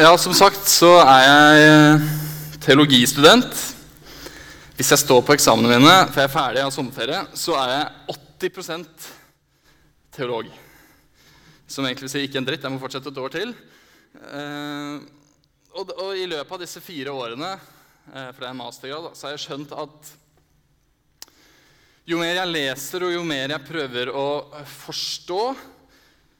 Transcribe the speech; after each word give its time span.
Ja, 0.00 0.14
som 0.16 0.32
sagt 0.32 0.70
så 0.72 0.88
er 1.02 1.18
jeg 1.20 1.64
eh, 1.68 2.04
teologistudent. 2.64 3.58
Hvis 4.78 4.88
jeg 4.88 5.02
står 5.02 5.20
på 5.20 5.34
eksamene 5.36 5.68
mine, 5.68 5.96
for 6.08 6.22
jeg 6.22 6.30
er 6.30 6.32
ferdig 6.32 6.62
av 6.64 6.72
sommerferie, 6.72 7.18
så 7.36 7.58
er 7.60 7.72
jeg 7.74 8.14
80% 8.46 9.08
teolog. 10.16 10.48
Som 11.68 11.84
egentlig 11.84 12.08
vil 12.08 12.12
si 12.14 12.24
ikke 12.24 12.40
en 12.40 12.48
dritt. 12.48 12.64
Jeg 12.64 12.72
må 12.72 12.80
fortsette 12.80 13.12
et 13.12 13.20
år 13.20 13.36
til. 13.36 13.52
Eh, 14.16 14.96
og, 15.76 15.92
og, 15.92 16.16
i 16.16 16.24
løpet 16.24 16.56
av 16.56 16.64
disse 16.64 16.80
fire 16.80 17.12
årene, 17.12 17.52
eh, 17.52 18.32
for 18.32 18.40
det 18.40 18.48
er 18.48 18.58
mastergrad, 18.64 19.12
så 19.12 19.28
har 19.28 19.36
jeg 19.36 19.44
skjønt 19.44 19.76
at 19.76 20.16
jo 22.08 22.24
mer 22.24 22.40
jeg 22.40 22.54
leser, 22.56 23.04
og 23.04 23.16
jo 23.18 23.28
mer 23.28 23.58
jeg 23.58 23.68
prøver 23.68 24.16
å 24.16 24.26
forstå, 24.88 25.44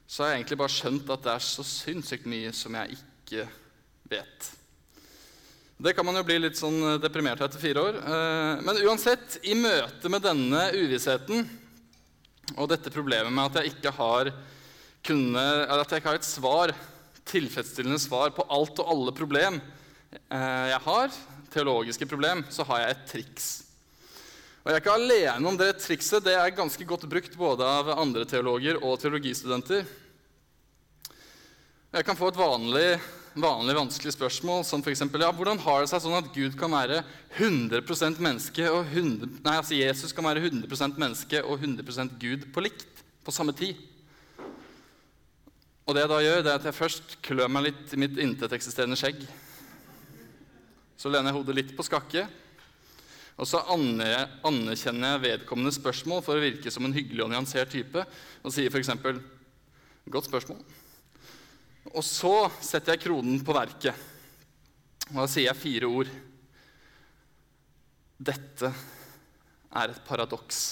så 0.09 0.25
har 0.25 0.33
jeg 0.33 0.41
egentlig 0.47 0.63
bare 0.65 0.79
skjønt 0.81 1.17
at 1.19 1.29
det 1.29 1.37
er 1.37 1.51
så 1.53 1.71
sinnssykt 1.77 2.33
mye 2.33 2.57
som 2.57 2.81
jeg 2.81 2.97
ikke 2.97 3.12
ikke 3.33 3.49
vet. 4.13 4.51
Det 5.83 5.95
kan 5.97 6.07
man 6.07 6.19
jo 6.21 6.25
bli 6.27 6.37
litt 6.45 6.59
sånn 6.59 6.77
eh, 6.85 7.01
deprimert 7.03 7.41
av 7.41 7.49
etter 7.49 7.63
fire 7.63 7.83
år. 7.83 7.99
Eh, 7.99 8.63
men 8.63 8.81
uansett, 8.85 9.41
i 9.43 9.57
møte 9.59 10.11
med 10.13 10.23
denne 10.23 10.69
uvissheten 10.77 11.47
og 12.53 12.69
dette 12.71 12.93
problemet 12.93 13.33
med 13.33 13.49
at 13.49 13.63
jeg 13.63 13.73
ikke 13.73 13.95
har, 13.97 14.31
kunne, 15.03 15.43
at 15.65 15.89
jeg 15.89 16.03
ikke 16.03 16.13
har 16.13 16.21
et 16.21 16.29
svar, 16.29 16.75
tilfredsstillende 17.27 18.03
svar 18.03 18.35
på 18.37 18.45
alt 18.53 18.81
og 18.83 18.93
alle 18.93 19.15
problem 19.17 19.59
eh, 19.59 20.69
jeg 20.75 20.81
har, 20.85 21.19
teologiske 21.55 22.09
problem, 22.11 22.45
så 22.53 22.67
har 22.69 22.83
jeg 22.83 22.95
et 22.95 23.05
triks. 23.15 23.49
Og 24.63 24.71
Jeg 24.71 24.77
er 24.77 24.85
ikke 24.85 24.95
alene 24.95 25.51
om 25.51 25.59
det 25.59 25.73
trikset. 25.83 26.23
Det 26.23 26.37
er 26.39 26.55
ganske 26.55 26.85
godt 26.87 27.09
brukt 27.11 27.35
både 27.35 27.67
av 27.67 27.91
andre 27.97 28.23
teologer 28.31 28.79
og 28.79 29.01
teologistudenter. 29.03 29.83
Jeg 31.93 32.07
kan 32.07 32.17
få 32.17 32.31
et 32.31 32.39
vanlig 32.39 32.87
vanlig 33.39 33.77
vanskelig 33.77 34.13
spørsmål, 34.15 34.65
som 34.65 34.83
f.eks.: 34.85 35.01
Ja, 35.01 35.31
hvordan 35.33 35.61
har 35.65 35.81
det 35.81 35.91
seg 35.91 36.03
sånn 36.05 36.19
at 36.19 36.33
Gud 36.35 36.57
kan 36.59 36.73
være 36.73 37.03
100% 37.39 38.21
menneske 38.21 38.67
og 38.71 38.85
100, 38.85 39.41
nei, 39.45 39.57
altså 39.57 39.79
Jesus 39.79 40.13
kan 40.13 40.27
være 40.27 40.45
100% 40.45 41.01
menneske 41.01 41.41
og 41.45 41.63
100% 41.63 42.19
Gud 42.21 42.45
på 42.53 42.65
likt 42.65 43.03
på 43.25 43.35
samme 43.35 43.55
tid? 43.57 43.81
Og 45.87 45.97
det 45.97 46.05
jeg 46.05 46.13
da 46.13 46.21
gjør, 46.23 46.43
det 46.45 46.53
er 46.53 46.61
at 46.61 46.69
jeg 46.69 46.79
først 46.79 47.17
klør 47.25 47.49
meg 47.51 47.71
litt 47.71 47.95
i 47.95 47.99
mitt 47.99 48.21
inteteksisterende 48.23 48.99
skjegg. 49.01 49.25
Så 51.01 51.11
lener 51.11 51.33
jeg 51.33 51.41
hodet 51.41 51.57
litt 51.59 51.73
på 51.75 51.87
skakke, 51.87 52.29
og 53.41 53.49
så 53.49 53.63
anerkjenner 53.73 55.17
jeg 55.17 55.25
vedkommende 55.25 55.73
spørsmål 55.75 56.21
for 56.23 56.39
å 56.39 56.45
virke 56.45 56.71
som 56.71 56.85
en 56.87 56.95
hyggelig 56.95 57.25
og 57.25 57.33
nyansert 57.33 57.73
type, 57.73 58.05
og 58.45 58.55
sier 58.55 58.71
f.eks.: 58.71 58.93
Godt 60.13 60.29
spørsmål. 60.29 60.63
Og 61.91 62.05
så 62.07 62.47
setter 62.63 62.95
jeg 62.95 63.03
kronen 63.09 63.43
på 63.43 63.57
verket. 63.57 64.09
Og 65.11 65.19
da 65.25 65.27
sier 65.29 65.49
jeg 65.49 65.59
fire 65.59 65.91
ord. 65.91 66.13
Dette 68.23 68.71
er 69.73 69.91
et 69.91 70.03
paradoks. 70.07 70.63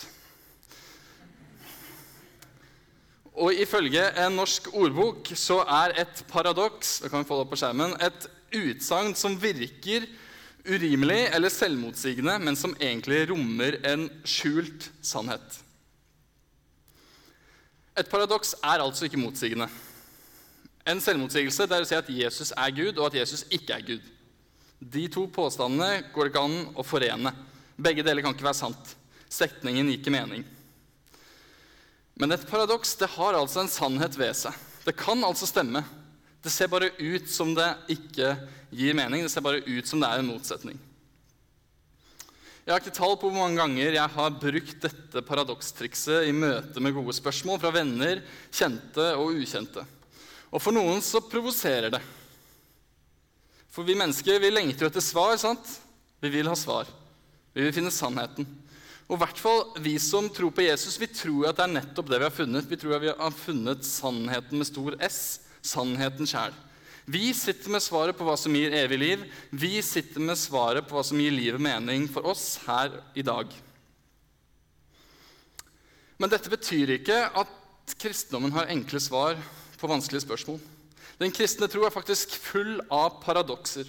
Og 3.40 3.56
ifølge 3.56 4.02
en 4.20 4.36
norsk 4.36 4.68
ordbok 4.76 5.30
så 5.38 5.60
er 5.64 5.94
et 6.02 6.22
paradoks 6.28 6.98
det 7.04 7.10
kan 7.10 7.22
vi 7.22 7.28
få 7.28 7.38
det 7.38 7.46
opp 7.46 7.52
på 7.54 7.60
skjermen, 7.62 7.94
et 8.02 8.26
utsagn 8.60 9.14
som 9.16 9.38
virker 9.40 10.06
urimelig 10.66 11.22
eller 11.32 11.52
selvmotsigende, 11.52 12.36
men 12.42 12.58
som 12.58 12.74
egentlig 12.76 13.22
rommer 13.30 13.78
en 13.86 14.08
skjult 14.28 14.90
sannhet. 15.00 15.60
Et 17.96 18.08
paradoks 18.10 18.54
er 18.60 18.82
altså 18.82 19.06
ikke 19.06 19.20
motsigende. 19.20 19.70
En 20.90 21.02
selvmotsigelse 21.02 21.68
det 21.70 21.76
er 21.76 21.84
å 21.84 21.88
si 21.88 21.98
at 21.98 22.08
Jesus 22.10 22.50
er 22.56 22.72
Gud, 22.74 22.98
og 22.98 23.10
at 23.10 23.20
Jesus 23.20 23.44
ikke 23.52 23.76
er 23.76 23.86
Gud. 23.86 24.06
De 24.80 25.04
to 25.12 25.26
påstandene 25.30 26.06
går 26.14 26.26
det 26.26 26.32
ikke 26.32 26.46
an 26.48 26.58
å 26.74 26.86
forene. 26.86 27.34
Begge 27.80 28.04
deler 28.04 28.24
kan 28.24 28.34
ikke 28.34 28.48
være 28.48 28.62
sant. 28.62 28.94
Setningen 29.30 29.86
gir 29.86 30.00
ikke 30.00 30.14
mening. 30.14 30.44
Men 32.20 32.34
et 32.34 32.46
paradoks 32.48 32.96
det 33.00 33.08
har 33.14 33.38
altså 33.38 33.62
en 33.62 33.72
sannhet 33.72 34.16
ved 34.18 34.34
seg. 34.36 34.56
Det 34.84 34.96
kan 34.98 35.20
altså 35.24 35.46
stemme. 35.48 35.84
Det 36.40 36.52
ser 36.52 36.72
bare 36.72 36.90
ut 36.96 37.28
som 37.30 37.52
det 37.56 37.68
ikke 37.92 38.34
gir 38.72 38.96
mening. 38.96 39.24
Det 39.24 39.32
ser 39.32 39.44
bare 39.44 39.62
ut 39.64 39.88
som 39.88 40.00
det 40.00 40.08
er 40.08 40.22
en 40.22 40.32
motsetning. 40.32 40.80
Jeg 42.64 42.74
har 42.74 42.82
ikke 42.82 42.96
tall 42.96 43.16
på 43.18 43.28
hvor 43.28 43.40
mange 43.40 43.60
ganger 43.60 43.96
jeg 43.96 44.14
har 44.14 44.36
brukt 44.40 44.84
dette 44.84 45.22
paradokstrikset 45.26 46.28
i 46.28 46.34
møte 46.36 46.80
med 46.82 46.94
gode 46.96 47.16
spørsmål 47.16 47.60
fra 47.60 47.72
venner, 47.74 48.20
kjente 48.52 49.06
og 49.18 49.40
ukjente. 49.40 49.84
Og 50.50 50.62
for 50.62 50.74
noen 50.74 51.02
så 51.04 51.22
provoserer 51.22 51.92
det. 51.94 52.00
For 53.70 53.86
vi 53.86 53.94
mennesker 53.98 54.40
vi 54.42 54.50
lengter 54.50 54.86
jo 54.86 54.90
etter 54.90 55.04
svar. 55.04 55.36
sant? 55.38 55.76
Vi 56.20 56.28
vil 56.32 56.50
ha 56.50 56.56
svar. 56.58 56.90
Vi 57.54 57.62
vil 57.62 57.74
finne 57.74 57.92
sannheten. 57.94 58.48
Og 59.10 59.16
i 59.16 59.20
hvert 59.24 59.38
fall 59.42 59.62
vi 59.82 59.96
som 59.98 60.28
tror 60.30 60.52
på 60.54 60.62
Jesus, 60.62 60.98
vi 61.00 61.08
tror 61.10 61.48
at 61.48 61.58
det 61.58 61.64
er 61.66 61.76
nettopp 61.78 62.10
det 62.10 62.18
vi 62.18 62.26
har 62.28 62.34
funnet. 62.34 62.68
Vi 62.70 62.78
tror 62.78 62.96
at 62.96 63.04
vi 63.04 63.14
har 63.14 63.38
funnet 63.38 63.86
sannheten 63.86 64.58
med 64.58 64.68
stor 64.68 64.98
S. 65.06 65.22
Sannheten 65.66 66.28
sjæl. 66.30 66.54
Vi 67.10 67.32
sitter 67.34 67.72
med 67.74 67.82
svaret 67.82 68.14
på 68.14 68.26
hva 68.26 68.36
som 68.38 68.54
gir 68.54 68.74
evig 68.76 68.98
liv. 69.00 69.24
Vi 69.50 69.80
sitter 69.82 70.22
med 70.22 70.38
svaret 70.38 70.86
på 70.86 70.94
hva 70.94 71.02
som 71.06 71.18
gir 71.18 71.34
livet 71.34 71.62
mening 71.62 72.06
for 72.10 72.26
oss 72.30 72.60
her 72.66 72.92
i 73.18 73.24
dag. 73.26 73.50
Men 76.20 76.30
dette 76.30 76.52
betyr 76.52 76.94
ikke 76.98 77.22
at 77.40 77.96
kristendommen 77.98 78.54
har 78.54 78.70
enkle 78.70 79.00
svar 79.02 79.38
på 79.80 79.88
vanskelige 79.90 80.26
spørsmål. 80.26 80.60
Den 81.20 81.32
kristne 81.32 81.68
tro 81.68 81.84
er 81.84 81.92
faktisk 81.92 82.36
full 82.36 82.78
av 82.92 83.20
paradokser. 83.24 83.88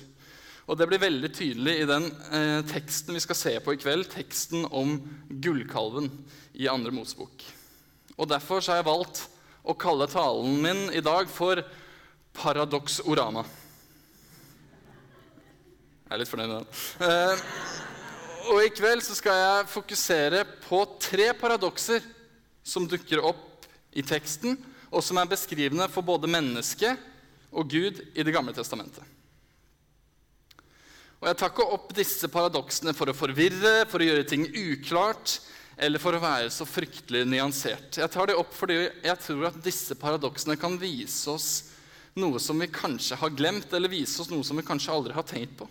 Og 0.68 0.78
Det 0.78 0.88
blir 0.88 1.02
veldig 1.02 1.31
tydelig 1.35 1.74
i 1.81 1.88
den 1.90 2.06
eh, 2.31 2.62
teksten 2.69 3.16
vi 3.18 3.24
skal 3.24 3.35
se 3.35 3.53
på 3.63 3.74
i 3.75 3.79
kveld, 3.81 4.07
teksten 4.12 4.66
om 4.72 4.97
gullkalven 5.44 6.07
i 6.53 6.69
andre 6.72 6.94
Mosebok. 6.96 7.44
Og 8.16 8.30
Derfor 8.30 8.63
har 8.69 8.80
jeg 8.80 8.88
valgt 8.88 9.25
å 9.63 9.75
kalle 9.75 10.07
talen 10.09 10.62
min 10.63 10.85
i 10.96 11.03
dag 11.03 11.28
for 11.30 11.59
Paradoksorama. 12.38 13.44
Jeg 16.07 16.16
er 16.16 16.22
litt 16.22 16.31
fornøyd 16.31 16.51
med 16.51 16.62
den. 16.62 16.80
Eh, 17.07 17.44
og 18.51 18.63
I 18.63 18.72
kveld 18.74 19.03
skal 19.06 19.38
jeg 19.38 19.72
fokusere 19.72 20.46
på 20.63 20.81
tre 21.03 21.30
paradokser 21.38 22.03
som 22.63 22.88
dukker 22.90 23.24
opp 23.24 23.68
i 23.96 24.03
teksten, 24.03 24.57
og 24.91 25.03
som 25.06 25.18
er 25.18 25.29
beskrivende 25.31 25.88
for 25.91 26.06
både 26.06 26.29
mennesket 26.29 27.00
og 27.52 27.72
Gud 27.72 28.02
i 28.13 28.24
Det 28.24 28.34
gamle 28.34 28.53
testamentet. 28.56 29.03
Og 31.22 31.28
Jeg 31.29 31.38
tar 31.38 31.52
ikke 31.52 31.72
opp 31.75 31.91
disse 31.94 32.28
paradoksene 32.34 32.94
for 32.97 33.12
å 33.12 33.16
forvirre, 33.16 33.85
for 33.88 34.01
å 34.01 34.07
gjøre 34.07 34.28
ting 34.28 34.47
uklart 34.50 35.38
eller 35.81 36.01
for 36.01 36.18
å 36.18 36.22
være 36.22 36.50
så 36.53 36.66
fryktelig 36.68 37.24
nyansert. 37.30 38.00
Jeg 38.01 38.12
tar 38.12 38.30
det 38.30 38.38
opp 38.38 38.51
fordi 38.53 38.80
jeg 38.81 39.18
tror 39.22 39.47
at 39.51 39.62
disse 39.63 39.96
paradoksene 39.97 40.57
kan 40.59 40.75
vise 40.81 41.30
oss 41.31 41.50
noe 42.18 42.41
som 42.44 42.59
vi 42.59 42.68
kanskje 42.68 43.16
har 43.22 43.31
glemt, 43.31 43.72
eller 43.74 43.91
vise 43.91 44.19
oss 44.22 44.30
noe 44.34 44.44
som 44.44 44.59
vi 44.59 44.66
kanskje 44.68 44.91
aldri 44.91 45.16
har 45.16 45.25
tenkt 45.25 45.56
på. 45.62 45.69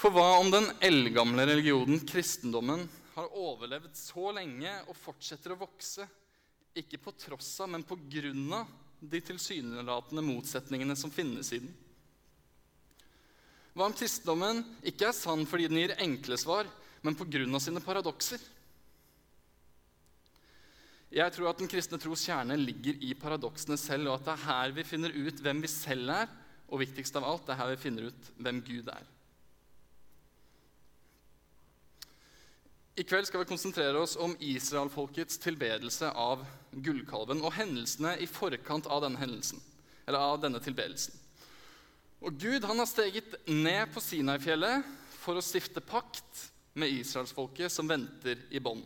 For 0.00 0.14
hva 0.14 0.38
om 0.38 0.52
den 0.52 0.68
eldgamle 0.80 1.44
religionen, 1.48 2.00
kristendommen, 2.08 2.86
har 3.16 3.34
overlevd 3.36 3.96
så 3.98 4.30
lenge 4.32 4.70
og 4.86 4.96
fortsetter 4.96 5.52
å 5.52 5.60
vokse 5.60 6.06
ikke 6.78 7.00
på 7.02 7.14
tross 7.18 7.52
av, 7.62 7.70
men 7.72 7.84
på 7.86 7.98
grunn 8.10 8.52
av 8.54 8.68
de 9.00 9.20
tilsynelatende 9.24 10.22
motsetningene 10.24 10.96
som 10.98 11.12
finnes 11.12 11.50
i 11.56 11.62
den. 11.62 11.72
Hva 13.74 13.86
om 13.86 13.96
kristendommen 13.96 14.62
ikke 14.86 15.08
er 15.08 15.16
sann 15.16 15.46
fordi 15.48 15.68
den 15.70 15.80
gir 15.80 15.96
enkle 16.02 16.36
svar, 16.40 16.68
men 17.00 17.16
av 17.16 17.62
sine 17.62 17.80
paradokser? 17.80 18.40
Jeg 21.10 21.34
tror 21.34 21.50
at 21.50 21.58
den 21.58 21.70
kristne 21.70 21.98
tros 21.98 22.22
kjerne 22.22 22.58
ligger 22.60 22.98
i 23.02 23.14
paradoksene 23.18 23.78
selv, 23.80 24.10
og 24.10 24.20
at 24.20 24.26
det 24.26 24.34
er 24.36 24.44
her 24.46 24.74
vi 24.76 24.84
finner 24.86 25.14
ut 25.14 25.40
hvem 25.42 25.62
vi 25.64 25.70
selv 25.70 26.12
er, 26.14 26.28
og 26.70 26.82
viktigst 26.84 27.16
av 27.18 27.26
alt, 27.26 27.46
det 27.48 27.56
er 27.56 27.62
her 27.64 27.72
vi 27.72 27.80
finner 27.82 28.10
ut 28.10 28.28
hvem 28.38 28.60
Gud 28.62 28.90
er. 28.92 29.08
I 33.00 33.04
kveld 33.08 33.24
skal 33.24 33.40
vi 33.40 33.48
konsentrere 33.48 33.96
oss 33.96 34.12
om 34.20 34.34
israelfolkets 34.44 35.38
tilbedelse 35.40 36.10
av 36.20 36.42
gullkalven 36.84 37.38
og 37.40 37.54
hendelsene 37.56 38.10
i 38.20 38.26
forkant 38.28 38.84
av 38.92 39.00
denne 39.06 39.16
hendelsen, 39.16 39.62
eller 40.04 40.20
av 40.20 40.42
denne 40.42 40.60
tilbedelsen. 40.60 41.14
Og 42.20 42.36
Gud 42.36 42.66
han 42.68 42.82
har 42.82 42.90
steget 42.90 43.38
ned 43.48 43.88
på 43.94 44.02
Sinai-fjellet 44.04 44.84
for 45.22 45.40
å 45.40 45.44
stifte 45.44 45.80
pakt 45.80 46.44
med 46.76 46.92
israelsfolket 46.98 47.72
som 47.72 47.88
venter 47.88 48.44
i 48.52 48.60
bånd. 48.60 48.84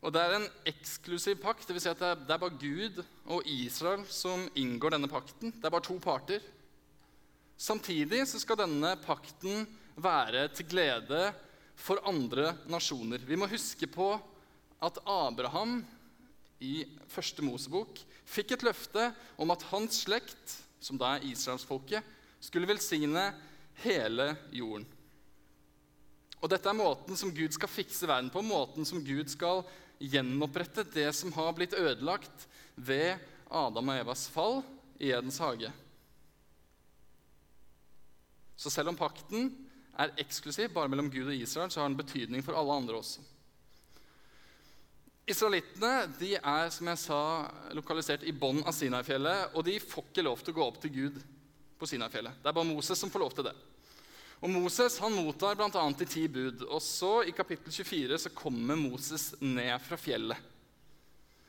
Og 0.00 0.16
Det 0.16 0.24
er 0.24 0.38
en 0.38 0.50
eksklusiv 0.72 1.44
pakt, 1.44 1.68
Det, 1.68 1.76
vil 1.76 1.82
Si 1.84 1.92
at 1.92 2.00
det 2.00 2.08
er, 2.08 2.40
bare 2.40 2.56
Gud 2.56 3.04
og 3.26 3.44
Israel 3.44 4.06
som 4.08 4.48
inngår 4.56 4.96
denne 4.96 5.12
pakten. 5.12 5.52
Det 5.52 5.68
er 5.68 5.76
bare 5.76 5.84
to 5.84 6.00
parter. 6.00 6.40
Samtidig 7.58 8.24
så 8.26 8.40
skal 8.40 8.64
denne 8.64 8.96
pakten 9.04 9.66
være 9.94 10.48
til 10.56 10.72
glede 10.72 11.34
for 11.82 12.02
andre 12.06 12.52
nasjoner. 12.70 13.22
Vi 13.26 13.38
må 13.38 13.48
huske 13.50 13.88
på 13.90 14.14
at 14.82 14.98
Abraham 15.02 15.80
i 16.62 16.84
første 17.10 17.42
Mosebok 17.42 17.98
fikk 18.28 18.54
et 18.54 18.64
løfte 18.66 19.08
om 19.40 19.50
at 19.54 19.64
hans 19.72 20.04
slekt, 20.04 20.58
som 20.82 20.98
da 20.98 21.16
er 21.16 21.26
israelsfolket, 21.26 22.02
skulle 22.42 22.70
velsigne 22.70 23.30
hele 23.82 24.32
jorden. 24.54 24.86
Og 26.42 26.50
dette 26.50 26.66
er 26.66 26.78
måten 26.78 27.18
som 27.18 27.30
Gud 27.34 27.54
skal 27.54 27.70
fikse 27.70 28.06
verden 28.10 28.30
på, 28.34 28.42
måten 28.42 28.86
som 28.86 29.02
Gud 29.02 29.30
skal 29.30 29.62
gjenopprette 30.02 30.82
det 30.90 31.08
som 31.14 31.30
har 31.36 31.52
blitt 31.54 31.76
ødelagt 31.78 32.48
ved 32.74 33.18
Adam 33.46 33.92
og 33.92 34.00
Evas 34.02 34.26
fall 34.30 34.62
i 34.98 35.12
Edens 35.14 35.38
hage. 35.42 35.70
Så 38.58 38.70
selv 38.70 38.90
om 38.90 38.98
pakten 38.98 39.50
er 40.00 40.14
eksklusiv 40.22 40.72
bare 40.72 40.88
mellom 40.88 41.10
Gud 41.12 41.28
og 41.28 41.36
Israel, 41.36 41.70
så 41.70 41.82
har 41.82 41.90
den 41.90 41.98
betydning 41.98 42.44
for 42.44 42.56
alle 42.56 42.78
andre 42.80 42.98
også. 43.00 43.24
Israelittene 45.28 46.08
de 46.18 46.32
er 46.36 46.70
som 46.74 46.88
jeg 46.90 46.98
sa, 46.98 47.20
lokalisert 47.76 48.24
i 48.26 48.34
bånn 48.34 48.62
av 48.66 48.74
Sinai-fjellet, 48.74 49.52
og 49.54 49.66
de 49.68 49.76
får 49.82 50.08
ikke 50.08 50.24
lov 50.26 50.40
til 50.42 50.54
å 50.54 50.58
gå 50.58 50.64
opp 50.66 50.80
til 50.82 50.94
Gud 50.96 51.20
på 51.78 51.88
Sinai-fjellet. 51.88 52.40
Det 52.42 52.50
er 52.50 52.56
bare 52.56 52.68
Moses 52.72 52.98
som 52.98 53.12
får 53.12 53.22
lov 53.22 53.36
til 53.36 53.46
det. 53.46 53.54
Og 54.42 54.50
Moses 54.50 54.96
han 54.98 55.14
mottar 55.14 55.54
bl.a. 55.54 55.70
de 55.70 56.08
ti 56.08 56.24
bud. 56.26 56.64
Og 56.66 56.82
så 56.82 57.12
I 57.30 57.34
kapittel 57.34 57.70
24 57.70 58.18
så 58.24 58.32
kommer 58.34 58.78
Moses 58.78 59.30
ned 59.38 59.76
fra 59.86 59.98
fjellet 60.00 60.48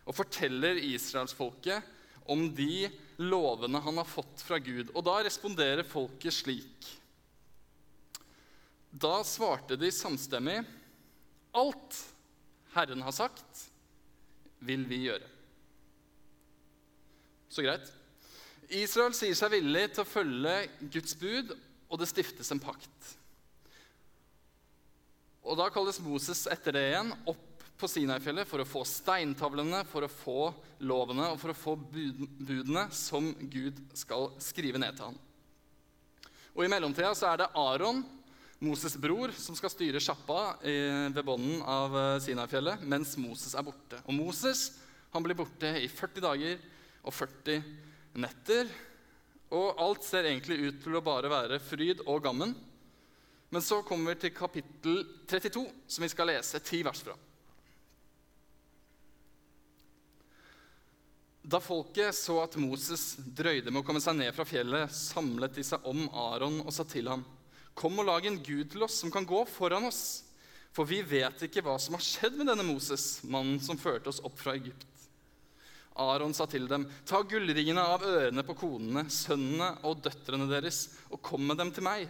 og 0.04 0.18
forteller 0.18 0.82
israelsfolket 0.84 2.28
om 2.30 2.44
de 2.56 2.90
lovene 3.24 3.80
han 3.82 3.98
har 4.02 4.08
fått 4.08 4.44
fra 4.46 4.60
Gud. 4.60 4.92
Og 4.94 5.06
da 5.08 5.22
responderer 5.24 5.88
folket 5.88 6.36
slik. 6.36 6.90
Da 8.94 9.24
svarte 9.26 9.78
de 9.80 9.90
samstemmig 9.92 10.62
Alt 11.54 11.98
Herren 12.74 13.02
har 13.06 13.14
sagt, 13.14 13.68
vil 14.66 14.86
vi 14.90 15.04
gjøre. 15.08 15.28
Så 17.54 17.62
greit. 17.66 17.90
Israel 18.74 19.14
sier 19.14 19.38
seg 19.38 19.52
villig 19.54 19.92
til 19.94 20.02
å 20.02 20.10
følge 20.10 20.54
Guds 20.94 21.14
bud, 21.20 21.52
og 21.90 22.02
det 22.02 22.10
stiftes 22.10 22.50
en 22.54 22.62
pakt. 22.64 23.12
Og 25.44 25.60
Da 25.60 25.68
kalles 25.74 26.02
Moses 26.02 26.48
etter 26.50 26.74
det 26.74 26.88
igjen 26.88 27.12
opp 27.30 27.50
på 27.78 27.90
Sinai-fjellet 27.92 28.48
for 28.48 28.64
å 28.64 28.68
få 28.68 28.82
steintavlene, 28.88 29.84
for 29.90 30.06
å 30.06 30.12
få 30.12 30.40
lovene 30.88 31.28
og 31.34 31.40
for 31.42 31.52
å 31.52 31.58
få 31.58 31.76
budene 31.78 32.88
som 32.96 33.30
Gud 33.52 33.82
skal 33.98 34.32
skrive 34.42 34.82
ned 34.82 34.98
til 34.98 35.12
ham. 35.12 35.22
Og 36.54 36.66
I 36.66 36.72
mellomtida 36.72 37.12
så 37.18 37.34
er 37.34 37.44
det 37.44 37.54
Aron 37.60 38.02
Moses' 38.64 38.96
bror 39.00 39.34
som 39.36 39.58
skal 39.58 39.72
styre 39.74 40.00
sjappa 40.02 40.56
ved 40.64 41.20
bunnen 41.28 41.60
av 41.68 41.98
eh, 42.00 42.20
Sinai-fjellet 42.24 42.86
mens 42.88 43.18
Moses 43.20 43.54
er 43.58 43.66
borte. 43.68 44.00
Og 44.08 44.16
Moses 44.16 44.70
han 45.14 45.26
blir 45.26 45.38
borte 45.38 45.70
i 45.78 45.90
40 45.92 46.24
dager 46.24 46.62
og 47.04 47.14
40 47.14 47.60
netter. 48.24 48.72
Og 49.54 49.82
alt 49.84 50.06
ser 50.08 50.30
egentlig 50.30 50.58
ut 50.64 50.80
til 50.82 50.96
å 50.98 51.04
bare 51.06 51.30
være 51.30 51.60
fryd 51.62 52.02
og 52.08 52.24
gammen. 52.26 52.56
Men 53.54 53.62
så 53.62 53.84
kommer 53.86 54.16
vi 54.16 54.24
til 54.24 54.34
kapittel 54.34 55.04
32, 55.30 55.68
som 55.86 56.02
vi 56.02 56.10
skal 56.10 56.32
lese 56.32 56.64
ti 56.66 56.80
vers 56.86 57.04
fra. 57.06 57.14
Da 61.44 61.60
folket 61.62 62.16
så 62.16 62.40
at 62.42 62.56
Moses 62.58 63.18
drøyde 63.20 63.70
med 63.70 63.84
å 63.84 63.86
komme 63.86 64.02
seg 64.02 64.16
ned 64.18 64.32
fra 64.34 64.48
fjellet, 64.48 64.90
samlet 64.96 65.60
de 65.60 65.66
seg 65.68 65.86
om 65.92 66.08
Aron 66.32 66.64
og 66.64 66.72
sa 66.74 66.88
til 66.88 67.12
ham:" 67.12 67.26
Kom 67.78 67.98
og 68.00 68.08
lag 68.08 68.26
en 68.30 68.40
gud 68.44 68.70
til 68.72 68.86
oss 68.86 69.00
som 69.02 69.12
kan 69.14 69.26
gå 69.26 69.44
foran 69.50 69.90
oss. 69.90 70.24
For 70.74 70.90
vi 70.90 71.02
vet 71.06 71.46
ikke 71.46 71.62
hva 71.66 71.76
som 71.82 71.98
har 71.98 72.06
skjedd 72.06 72.40
med 72.40 72.50
denne 72.50 72.66
Moses, 72.66 73.22
mannen 73.24 73.60
som 73.62 73.78
førte 73.78 74.10
oss 74.10 74.22
opp 74.26 74.40
fra 74.42 74.56
Egypt. 74.58 74.90
Aron 76.02 76.34
sa 76.34 76.48
til 76.50 76.66
dem, 76.66 76.88
ta 77.06 77.20
gullringene 77.22 77.82
av 77.86 78.02
ørene 78.08 78.42
på 78.46 78.56
konene, 78.58 79.06
sønnene 79.14 79.76
og 79.86 80.02
døtrene 80.02 80.48
deres, 80.50 80.88
og 81.14 81.22
kom 81.22 81.46
med 81.46 81.62
dem 81.62 81.70
til 81.74 81.86
meg. 81.86 82.08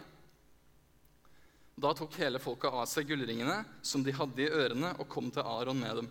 Da 1.76 1.90
tok 1.96 2.16
hele 2.22 2.40
folket 2.40 2.72
av 2.72 2.86
seg 2.88 3.10
gullringene 3.10 3.58
som 3.84 4.04
de 4.06 4.14
hadde 4.14 4.40
i 4.40 4.48
ørene, 4.48 4.94
og 4.96 5.10
kom 5.12 5.28
til 5.34 5.44
Aron 5.44 5.80
med 5.80 6.00
dem. 6.00 6.08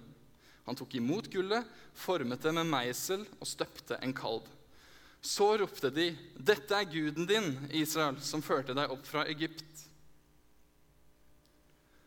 Han 0.68 0.78
tok 0.80 0.94
imot 1.00 1.32
gullet, 1.32 1.66
formet 1.98 2.44
det 2.44 2.54
med 2.56 2.70
meisel 2.70 3.26
og 3.40 3.50
støpte 3.50 3.98
en 4.04 4.14
kalv. 4.16 4.46
Så 5.24 5.54
ropte 5.58 5.88
de, 5.90 6.10
'Dette 6.36 6.76
er 6.76 6.90
guden 6.92 7.28
din, 7.28 7.54
Israel, 7.72 8.20
som 8.20 8.44
førte 8.44 8.76
deg 8.76 8.92
opp 8.92 9.06
fra 9.08 9.24
Egypt.' 9.32 9.86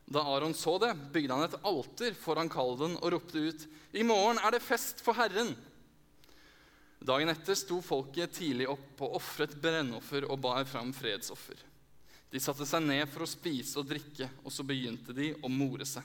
Da 0.07 0.23
Aron 0.23 0.55
så 0.55 0.77
det, 0.79 0.93
bygde 1.11 1.35
han 1.35 1.49
et 1.49 1.57
alter 1.67 2.15
foran 2.15 2.51
kalven 2.53 2.95
og 3.01 3.15
ropte 3.17 3.41
ut, 3.41 3.65
'I 3.93 4.05
morgen 4.07 4.39
er 4.39 4.53
det 4.55 4.63
fest 4.63 5.01
for 5.03 5.17
Herren.' 5.17 5.57
Dagen 7.07 7.31
etter 7.31 7.55
sto 7.55 7.81
folket 7.85 8.33
tidlig 8.35 8.69
opp 8.69 9.01
og 9.05 9.17
ofret 9.19 9.55
brennoffer 9.63 10.25
og 10.27 10.41
bar 10.43 10.65
fram 10.69 10.93
fredsoffer. 10.97 11.59
De 12.33 12.41
satte 12.43 12.67
seg 12.67 12.83
ned 12.83 13.05
for 13.13 13.23
å 13.23 13.31
spise 13.31 13.79
og 13.79 13.89
drikke, 13.89 14.29
og 14.43 14.53
så 14.53 14.65
begynte 14.67 15.15
de 15.15 15.31
å 15.41 15.51
more 15.53 15.87
seg. 15.87 16.03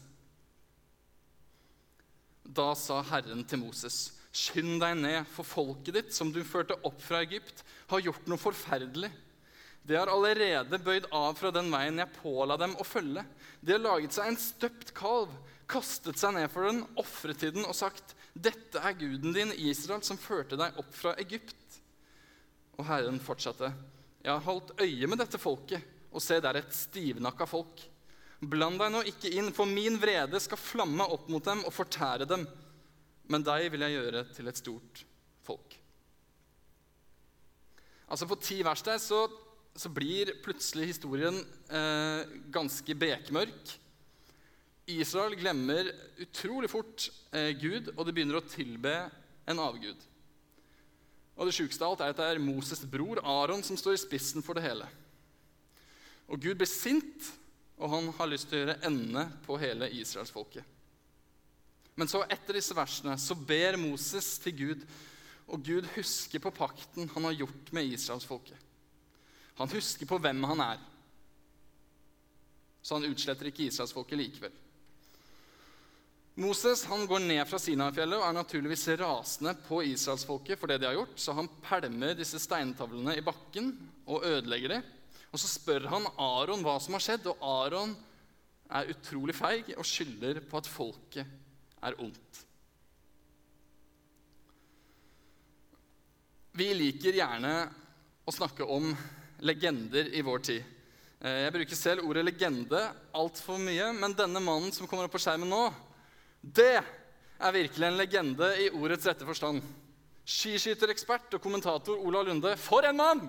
Da 2.45 2.71
sa 2.77 2.99
Herren 3.07 3.43
til 3.47 3.63
Moses.: 3.63 4.20
Skynd 4.31 4.79
deg 4.79 4.95
ned, 5.01 5.27
for 5.27 5.47
folket 5.47 5.97
ditt, 5.97 6.13
som 6.15 6.31
du 6.31 6.39
førte 6.47 6.77
opp 6.87 7.01
fra 7.03 7.19
Egypt, 7.25 7.65
har 7.91 8.03
gjort 8.03 8.29
noe 8.31 8.39
forferdelig. 8.39 9.11
De 9.83 9.97
har 9.97 10.11
allerede 10.11 10.77
bøyd 10.79 11.07
av 11.15 11.33
fra 11.39 11.51
den 11.51 11.71
veien 11.73 11.99
jeg 11.99 12.15
påla 12.19 12.55
dem 12.61 12.77
å 12.79 12.85
følge. 12.85 13.25
De 13.59 13.73
har 13.75 13.81
laget 13.81 14.15
seg 14.15 14.29
en 14.29 14.39
støpt 14.39 14.93
kalv, 14.95 15.33
kastet 15.71 16.19
seg 16.21 16.35
ned 16.37 16.47
for 16.53 16.69
den, 16.69 16.83
ofret 17.01 17.41
til 17.41 17.55
den 17.55 17.67
og 17.67 17.75
sagt:" 17.77 18.15
Dette 18.31 18.79
er 18.79 18.95
guden 18.95 19.33
din, 19.35 19.51
Israel, 19.67 20.03
som 20.07 20.19
førte 20.19 20.55
deg 20.55 20.77
opp 20.79 20.93
fra 20.95 21.11
Egypt. 21.19 21.81
Og 22.79 22.85
Herren 22.87 23.19
fortsatte. 23.19 23.73
Jeg 24.23 24.31
har 24.31 24.45
holdt 24.45 24.71
øye 24.79 25.09
med 25.09 25.19
dette 25.19 25.41
folket, 25.41 25.83
og 26.13 26.23
se, 26.23 26.37
det 26.39 26.47
er 26.47 26.61
et 26.61 26.75
stivnakka 26.75 27.47
folk. 27.49 27.81
Bland 28.39 28.79
deg 28.79 28.93
nå 28.93 29.01
ikke 29.11 29.33
inn, 29.35 29.51
for 29.51 29.67
min 29.67 29.99
vrede 29.99 30.39
skal 30.39 30.61
flamme 30.61 31.03
opp 31.11 31.27
mot 31.27 31.43
dem 31.43 31.65
og 31.67 31.75
fortære 31.75 32.29
dem 32.29 32.47
men 33.29 33.45
deg 33.45 33.69
vil 33.73 33.85
jeg 33.85 33.97
gjøre 33.97 34.25
til 34.35 34.49
et 34.49 34.59
stort 34.59 35.03
folk. 35.45 35.77
Altså 38.11 38.27
På 38.27 38.35
ti 38.35 38.59
vers 38.65 38.83
der 38.83 38.99
så, 38.99 39.23
så 39.75 39.89
blir 39.93 40.33
plutselig 40.43 40.89
historien 40.91 41.37
eh, 41.71 42.27
ganske 42.51 42.95
bekmørk. 42.95 43.77
Israel 44.91 45.37
glemmer 45.39 45.87
utrolig 46.19 46.69
fort 46.71 47.07
eh, 47.31 47.53
Gud, 47.55 47.93
og 47.95 48.03
de 48.05 48.15
begynner 48.15 48.41
å 48.41 48.47
tilbe 48.47 48.95
en 49.47 49.61
avgud. 49.63 50.07
Og 51.37 51.47
Det 51.47 51.55
sjukeste 51.55 51.85
av 51.85 51.93
alt 51.93 52.03
er 52.03 52.11
at 52.11 52.19
det 52.19 52.27
er 52.33 52.43
Moses' 52.43 52.83
bror 52.89 53.21
Aron 53.23 53.63
som 53.63 53.79
står 53.79 53.95
i 53.95 54.01
spissen 54.03 54.43
for 54.45 54.57
det 54.57 54.65
hele. 54.65 54.89
Og 56.27 56.41
Gud 56.41 56.59
blir 56.59 56.69
sint, 56.69 57.31
og 57.79 57.89
han 57.95 58.11
har 58.19 58.29
lyst 58.29 58.49
til 58.49 58.59
å 58.59 58.61
gjøre 58.65 58.81
ende 58.87 59.25
på 59.45 59.57
hele 59.61 59.89
israelsfolket. 59.95 60.67
Men 62.01 62.09
så 62.09 62.23
etter 62.25 62.57
disse 62.57 62.73
versene 62.73 63.13
så 63.21 63.35
ber 63.37 63.75
Moses 63.77 64.33
til 64.41 64.55
Gud, 64.57 64.85
og 65.53 65.61
Gud 65.61 65.85
husker 65.93 66.41
på 66.41 66.49
pakten 66.55 67.11
han 67.13 67.27
har 67.27 67.35
gjort 67.43 67.67
med 67.77 67.91
israelsfolket. 67.93 68.57
Han 69.59 69.69
husker 69.69 70.09
på 70.09 70.17
hvem 70.23 70.39
han 70.49 70.63
er. 70.65 70.79
Så 72.81 72.97
han 72.97 73.05
utsletter 73.05 73.51
ikke 73.51 73.67
israelsfolket 73.67 74.17
likevel. 74.17 74.55
Moses 76.41 76.81
han 76.89 77.05
går 77.05 77.21
ned 77.21 77.43
fra 77.45 77.59
Sinai-fjellet 77.61 78.17
og 78.17 78.25
er 78.25 78.37
naturligvis 78.39 78.87
rasende 79.03 79.53
på 79.67 79.83
israelsfolket 79.91 80.57
for 80.57 80.71
det 80.71 80.79
de 80.81 80.87
har 80.89 80.97
gjort, 80.97 81.13
så 81.21 81.35
han 81.37 81.51
pælmer 81.61 82.17
disse 82.17 82.41
steintavlene 82.41 83.13
i 83.19 83.21
bakken 83.27 83.75
og 84.07 84.25
ødelegger 84.25 84.73
dem. 84.73 84.89
Og 85.29 85.37
Så 85.37 85.53
spør 85.53 85.85
han 85.93 86.09
Aron 86.17 86.65
hva 86.65 86.79
som 86.81 86.97
har 86.97 87.05
skjedd, 87.05 87.29
og 87.29 87.45
Aron 87.45 87.93
er 88.73 88.89
utrolig 88.89 89.37
feig 89.37 89.69
og 89.77 89.85
skylder 89.85 90.41
på 90.49 90.57
at 90.57 90.71
folket 90.71 91.37
er 91.81 91.97
ondt. 92.01 92.41
Vi 96.57 96.67
liker 96.75 97.15
gjerne 97.15 97.55
å 98.27 98.33
snakke 98.35 98.67
om 98.67 98.91
legender 99.47 100.09
i 100.13 100.23
vår 100.25 100.43
tid. 100.45 100.63
Eh, 101.21 101.45
jeg 101.45 101.53
bruker 101.55 101.79
selv 101.79 102.07
ordet 102.09 102.25
legende 102.27 102.81
altfor 103.17 103.61
mye, 103.61 103.91
men 103.95 104.17
denne 104.17 104.41
mannen 104.43 104.73
som 104.75 104.89
kommer 104.89 105.07
opp 105.07 105.15
på 105.15 105.21
skjermen 105.23 105.49
nå, 105.49 105.63
det 106.41 106.75
er 107.41 107.55
virkelig 107.55 107.87
en 107.87 107.99
legende 107.99 108.49
i 108.61 108.69
ordets 108.73 109.07
rette 109.09 109.25
forstand. 109.25 109.63
Skiskytterekspert 110.27 111.37
og 111.37 111.43
kommentator 111.43 111.97
Ola 111.97 112.21
Lunde. 112.25 112.53
For 112.61 112.85
en 112.85 112.99
mann! 112.99 113.23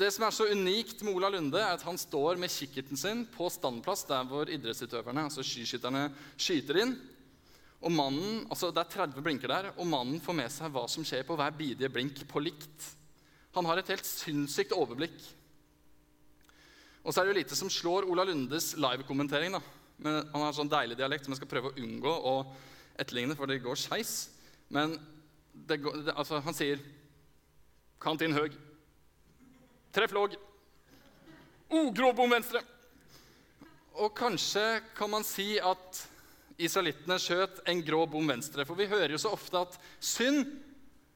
Det 0.00 0.08
som 0.14 0.24
er 0.24 0.32
så 0.32 0.46
unikt 0.48 1.02
med 1.04 1.12
Ola 1.12 1.28
Lunde, 1.28 1.60
er 1.60 1.74
at 1.74 1.82
han 1.84 1.98
står 2.00 2.38
med 2.40 2.52
kikkerten 2.52 2.96
sin 2.96 3.26
på 3.34 3.50
standplass 3.52 4.06
der 4.08 4.24
hvor 4.28 4.48
idrettsutøverne, 4.48 5.26
altså 5.28 5.44
skiskytterne, 5.44 6.06
skyter 6.40 6.78
inn. 6.80 6.94
Og 7.84 7.92
mannen, 7.92 8.46
altså 8.48 8.70
Det 8.72 8.80
er 8.80 8.94
30 8.94 9.24
blinker 9.24 9.52
der, 9.52 9.68
og 9.76 9.88
mannen 9.88 10.22
får 10.24 10.36
med 10.38 10.52
seg 10.52 10.72
hva 10.72 10.86
som 10.88 11.04
skjer 11.04 11.26
på 11.28 11.36
hver 11.36 11.52
bidige 11.56 11.92
blink 11.92 12.22
på 12.30 12.40
likt. 12.40 12.86
Han 13.56 13.68
har 13.68 13.80
et 13.80 13.92
helt 13.92 14.08
sinnssykt 14.08 14.72
overblikk. 14.76 15.18
Og 17.04 17.12
så 17.12 17.20
er 17.20 17.28
det 17.28 17.34
jo 17.34 17.40
lite 17.42 17.58
som 17.58 17.72
slår 17.72 18.08
Ola 18.08 18.24
Lundes 18.24 18.72
livekommentering. 18.80 19.52
da. 19.52 19.60
Han 20.32 20.46
har 20.46 20.56
sånn 20.56 20.72
deilig 20.72 20.96
dialekt 20.96 21.28
som 21.28 21.34
jeg 21.34 21.42
skal 21.42 21.52
prøve 21.52 21.74
å 21.74 21.80
unngå 21.80 22.16
å 22.32 22.34
etterligne, 22.96 23.36
for 23.36 23.48
det 23.48 23.60
går 23.64 23.76
skeis. 23.76 24.30
Men 24.72 24.96
går, 25.52 26.04
det, 26.06 26.16
altså, 26.16 26.40
han 26.40 26.56
sier 26.56 26.80
Kant 28.00 28.22
inn 28.24 28.32
høg. 28.32 28.54
Treff 29.92 30.12
låg. 30.12 30.36
Oh, 31.68 31.92
grå 31.92 32.12
bom 32.12 32.30
venstre. 32.30 32.62
Og 33.98 34.14
kanskje 34.16 34.80
kan 34.96 35.10
man 35.10 35.26
si 35.26 35.56
at 35.58 36.02
israelittene 36.60 37.18
skjøt 37.18 37.62
en 37.68 37.82
grå 37.82 38.04
bom 38.10 38.26
venstre. 38.30 38.66
For 38.68 38.78
vi 38.78 38.88
hører 38.90 39.14
jo 39.14 39.22
så 39.22 39.32
ofte 39.34 39.64
at 39.64 39.78
synd, 39.98 40.46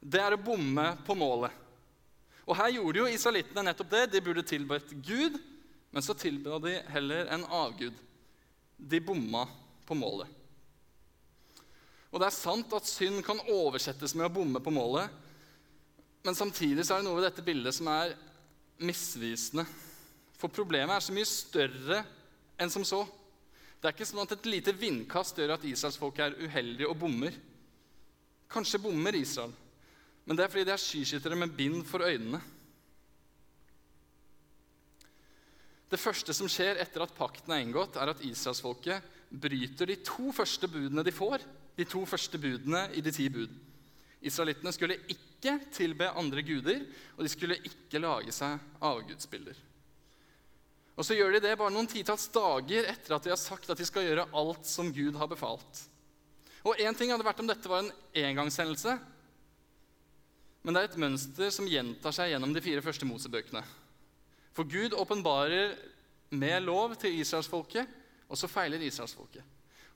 det 0.04 0.20
er 0.20 0.34
å 0.36 0.40
bomme 0.40 0.90
på 1.06 1.16
målet. 1.16 1.52
Og 2.44 2.58
her 2.58 2.74
gjorde 2.74 3.00
jo 3.00 3.08
israelittene 3.08 3.64
nettopp 3.70 3.92
det. 3.92 4.04
De 4.12 4.22
burde 4.24 4.44
tilbedt 4.46 4.90
Gud, 5.06 5.38
men 5.94 6.04
så 6.04 6.16
tilba 6.18 6.58
de 6.60 6.76
heller 6.92 7.30
en 7.32 7.46
avgud. 7.46 7.94
De 8.76 9.00
bomma 9.00 9.46
på 9.86 9.96
målet. 9.96 10.28
Og 12.10 12.20
det 12.20 12.28
er 12.28 12.36
sant 12.36 12.74
at 12.76 12.86
synd 12.86 13.22
kan 13.26 13.40
oversettes 13.50 14.14
med 14.14 14.28
å 14.28 14.34
bomme 14.34 14.60
på 14.62 14.70
målet, 14.74 15.10
men 16.24 16.36
samtidig 16.36 16.84
så 16.86 16.94
er 16.94 17.02
det 17.02 17.08
noe 17.08 17.18
ved 17.18 17.26
dette 17.26 17.42
bildet 17.44 17.74
som 17.76 17.88
er 17.90 18.14
misvisende. 18.82 19.66
For 20.38 20.52
problemet 20.52 20.96
er 20.96 21.04
så 21.04 21.14
mye 21.14 21.28
større 21.28 22.00
enn 22.60 22.72
som 22.72 22.84
så. 22.86 23.02
Det 23.78 23.90
er 23.90 23.96
ikke 23.96 24.08
sånn 24.08 24.24
at 24.24 24.32
et 24.36 24.48
lite 24.48 24.72
vindkast 24.76 25.38
gjør 25.38 25.58
at 25.58 25.66
israelsfolket 25.68 26.24
er 26.24 26.46
uheldige 26.48 26.88
og 26.88 26.98
bommer. 27.02 27.34
Kanskje 28.50 28.80
bommer 28.80 29.16
Israel, 29.18 29.52
men 30.24 30.36
det 30.36 30.44
er 30.44 30.52
fordi 30.52 30.66
de 30.68 30.72
er 30.72 30.80
skiskyttere 30.80 31.36
med 31.36 31.52
bind 31.56 31.82
for 31.88 32.04
øynene. 32.06 32.40
Det 35.90 36.00
første 36.00 36.34
som 36.34 36.48
skjer 36.50 36.80
etter 36.82 37.04
at 37.04 37.12
pakten 37.14 37.52
er 37.54 37.60
inngått, 37.62 37.98
er 38.00 38.10
at 38.10 38.22
israelsfolket 38.24 39.12
bryter 39.30 39.90
de 39.90 39.98
to 40.06 40.32
første 40.34 40.70
budene 40.70 41.04
de 41.04 41.12
får, 41.14 41.44
de 41.76 41.86
to 41.86 42.04
første 42.08 42.40
budene 42.40 42.86
i 42.96 43.02
de 43.04 43.12
ti 43.14 43.28
bud. 43.30 43.52
Israelittene 44.24 44.72
skulle 44.72 44.96
ikke 45.04 45.33
tilbe 45.74 46.08
andre 46.16 46.42
guder, 46.46 46.82
og 47.16 47.24
de 47.24 47.30
skulle 47.32 47.60
ikke 47.66 48.00
lage 48.02 48.34
seg 48.34 48.58
avgudsbilder. 48.84 49.56
Og 50.94 51.06
så 51.06 51.16
gjør 51.18 51.34
de 51.34 51.42
det 51.42 51.56
bare 51.58 51.74
noen 51.74 51.88
titalls 51.90 52.28
dager 52.34 52.86
etter 52.92 53.16
at 53.16 53.24
de 53.26 53.32
har 53.32 53.40
sagt 53.40 53.70
at 53.70 53.80
de 53.80 53.86
skal 53.86 54.06
gjøre 54.06 54.28
alt 54.30 54.68
som 54.68 54.92
Gud 54.94 55.16
har 55.18 55.30
befalt. 55.30 55.80
Og 56.64 56.78
Én 56.80 56.96
ting 56.96 57.10
hadde 57.12 57.26
vært 57.26 57.42
om 57.42 57.48
dette 57.50 57.68
var 57.68 57.82
en 57.82 57.92
engangshendelse, 58.24 58.94
men 60.64 60.72
det 60.72 60.80
er 60.80 60.88
et 60.88 61.02
mønster 61.02 61.50
som 61.52 61.66
gjentar 61.68 62.14
seg 62.16 62.30
gjennom 62.32 62.54
de 62.54 62.62
fire 62.64 62.80
første 62.84 63.04
Mosebøkene. 63.04 63.60
For 64.56 64.64
Gud 64.64 64.94
åpenbarer 64.96 65.74
med 66.32 66.62
lov 66.64 66.94
til 66.96 67.18
israelsfolket, 67.18 67.90
og 68.30 68.38
så 68.40 68.48
feiler 68.48 68.80
israelsfolket. 68.80 69.44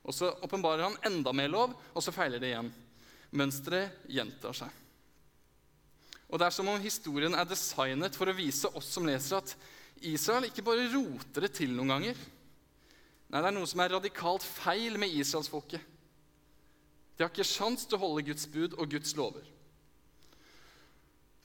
Og 0.05 0.13
så 0.13 0.29
åpenbarer 0.45 0.85
han 0.85 0.99
enda 1.09 1.33
mer 1.33 1.49
lov, 1.49 1.73
og 1.73 2.03
så 2.05 2.13
feiler 2.13 2.41
det 2.41 2.51
igjen. 2.51 2.69
Mønsteret 3.39 4.05
gjentar 4.11 4.55
seg. 4.61 4.69
Og 6.29 6.39
Det 6.39 6.45
er 6.45 6.53
som 6.53 6.67
om 6.69 6.81
historien 6.81 7.33
er 7.33 7.47
designet 7.49 8.15
for 8.15 8.29
å 8.29 8.37
vise 8.37 8.69
oss 8.77 8.91
som 8.93 9.07
leser, 9.09 9.41
at 9.41 9.55
Israel 10.05 10.47
ikke 10.47 10.63
bare 10.63 10.89
roter 10.93 11.47
det 11.47 11.55
til 11.57 11.73
noen 11.73 11.95
ganger. 11.95 12.19
Nei, 13.29 13.41
det 13.41 13.47
er 13.49 13.55
noe 13.55 13.69
som 13.69 13.81
er 13.83 13.95
radikalt 13.97 14.45
feil 14.45 14.97
med 15.01 15.13
israelsfolket. 15.13 15.81
De 17.17 17.25
har 17.25 17.33
ikke 17.33 17.45
sjans 17.45 17.83
til 17.85 17.97
å 17.97 18.03
holde 18.05 18.23
Guds 18.29 18.45
bud 18.49 18.77
og 18.77 18.93
Guds 18.93 19.11
lover. 19.17 19.43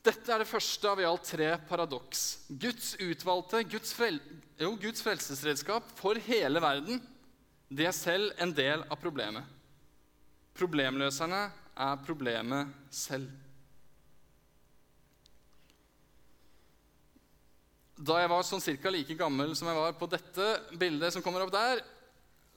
Dette 0.04 0.28
er 0.30 0.42
det 0.42 0.48
første 0.50 0.90
av 0.90 1.00
i 1.00 1.06
alt 1.08 1.24
tre 1.26 1.48
paradoks. 1.68 2.24
Guds 2.48 2.92
utvalgte, 3.00 3.62
Guds, 3.72 3.94
frel 3.96 4.20
jo, 4.60 4.74
Guds 4.80 5.00
frelsesredskap 5.02 5.88
for 5.96 6.20
hele 6.28 6.60
verden, 6.62 7.00
det 7.72 7.88
er 7.88 7.96
selv 7.96 8.36
en 8.38 8.52
del 8.54 8.84
av 8.84 9.00
problemet. 9.00 9.48
Problemløserne 10.54 11.40
er 11.74 12.02
problemet 12.04 12.70
selv. 12.92 13.32
Da 17.94 18.16
jeg 18.18 18.30
var 18.30 18.42
sånn 18.42 18.62
cirka 18.62 18.90
like 18.90 19.14
gammel 19.14 19.52
som 19.54 19.68
jeg 19.70 19.78
var 19.78 19.92
på 19.98 20.08
dette 20.10 20.46
bildet 20.78 21.14
som 21.14 21.22
kommer 21.22 21.44
opp 21.44 21.52
der, 21.54 21.82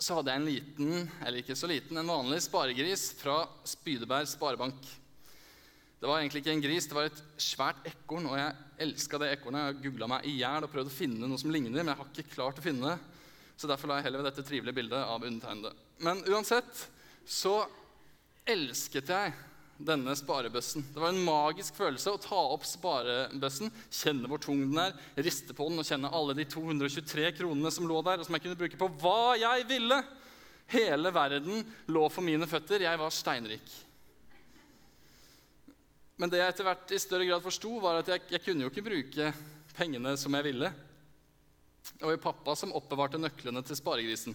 så 0.01 0.17
hadde 0.17 0.33
jeg 0.33 0.41
en 0.41 0.47
liten, 0.47 1.11
eller 1.25 1.41
ikke 1.41 1.57
så 1.57 1.69
liten, 1.69 1.97
en 1.97 2.09
vanlig 2.09 2.39
sparegris 2.45 3.11
fra 3.17 3.43
Spydeberg 3.65 4.29
sparebank. 4.29 4.81
Det 5.97 6.09
var 6.09 6.21
egentlig 6.21 6.43
ikke 6.43 6.53
en 6.53 6.61
gris, 6.61 6.85
det 6.89 6.97
var 6.97 7.09
et 7.09 7.21
svært 7.41 7.85
ekorn, 7.89 8.27
og 8.29 8.37
jeg 8.37 8.53
elska 8.85 9.17
det 9.21 9.31
ekornet. 9.35 9.71
Jeg 9.71 9.79
googla 9.87 10.09
meg 10.09 10.27
i 10.29 10.35
hjel 10.39 10.65
og 10.65 10.73
prøvde 10.73 10.93
å 10.93 10.97
finne 10.97 11.29
noe 11.29 11.41
som 11.41 11.53
ligner, 11.53 11.73
men 11.73 11.89
jeg 11.93 12.01
har 12.01 12.11
ikke 12.11 12.35
klart 12.35 12.61
å 12.61 12.65
finne 12.65 12.93
det. 12.93 12.97
Så 13.57 13.69
derfor 13.69 13.89
la 13.89 13.97
jeg 13.97 14.07
heller 14.07 14.21
ved 14.21 14.29
dette 14.29 14.45
trivelige 14.45 14.77
bildet 14.77 15.01
av 15.01 15.25
undertegnede. 15.25 15.73
Men 16.05 16.21
uansett 16.29 16.83
så 17.25 17.59
elsket 18.45 19.09
jeg 19.09 19.33
denne 19.77 20.13
sparebøssen. 20.17 20.85
Det 20.93 21.01
var 21.01 21.13
en 21.13 21.25
magisk 21.25 21.75
følelse 21.77 22.13
å 22.13 22.21
ta 22.21 22.39
opp 22.55 22.65
sparebøssen, 22.65 23.71
kjenne 23.93 24.29
hvor 24.29 24.41
tung 24.41 24.63
den 24.65 24.79
er, 24.81 24.95
riste 25.21 25.53
på 25.57 25.67
den 25.69 25.81
og 25.81 25.87
kjenne 25.87 26.11
alle 26.13 26.35
de 26.37 26.47
223 26.49 27.29
kronene 27.37 27.71
som 27.73 27.87
lå 27.89 27.99
der, 28.05 28.21
og 28.21 28.27
som 28.27 28.37
jeg 28.37 28.45
kunne 28.45 28.59
bruke 28.59 28.79
på 28.79 28.89
hva 29.03 29.35
jeg 29.37 29.67
ville. 29.69 29.99
Hele 30.73 31.11
verden 31.15 31.61
lå 31.93 32.07
for 32.11 32.25
mine 32.25 32.47
føtter. 32.49 32.83
Jeg 32.83 32.99
var 32.99 33.13
steinrik. 33.13 33.75
Men 36.17 36.33
det 36.33 36.41
jeg 36.41 36.51
etter 36.51 36.65
hvert 36.65 36.91
i 36.91 36.99
større 36.99 37.27
grad 37.29 37.45
forsto, 37.45 37.77
var 37.79 38.01
at 38.01 38.09
jeg, 38.09 38.25
jeg 38.33 38.43
kunne 38.43 38.65
jo 38.65 38.71
ikke 38.73 38.87
bruke 38.87 39.31
pengene 39.77 40.15
som 40.17 40.33
jeg 40.33 40.47
ville. 40.49 40.71
Det 41.93 42.01
var 42.01 42.15
jo 42.17 42.23
pappa 42.25 42.55
som 42.57 42.73
oppbevarte 42.75 43.21
nøklene 43.21 43.61
til 43.63 43.77
sparegrisen. 43.77 44.33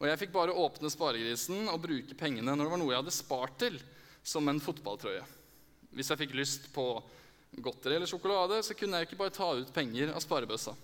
Og 0.00 0.06
jeg 0.08 0.20
fikk 0.20 0.34
bare 0.36 0.54
åpne 0.56 0.92
sparegrisen 0.92 1.66
og 1.72 1.80
bruke 1.82 2.16
pengene 2.16 2.52
når 2.52 2.66
det 2.68 2.72
var 2.72 2.80
noe 2.80 2.92
jeg 2.92 3.02
hadde 3.02 3.16
spart 3.16 3.56
til 3.60 3.80
som 4.22 4.48
en 4.48 4.60
fotballtrøye. 4.62 5.22
Hvis 5.96 6.10
jeg 6.12 6.20
fikk 6.22 6.36
lyst 6.38 6.68
på 6.74 6.84
godteri 7.58 7.96
eller 7.96 8.10
sjokolade, 8.10 8.60
så 8.62 8.76
kunne 8.78 9.00
jeg 9.00 9.08
ikke 9.08 9.18
bare 9.20 9.34
ta 9.34 9.48
ut 9.58 9.72
penger 9.74 10.12
av 10.14 10.22
sparebøssa. 10.22 10.76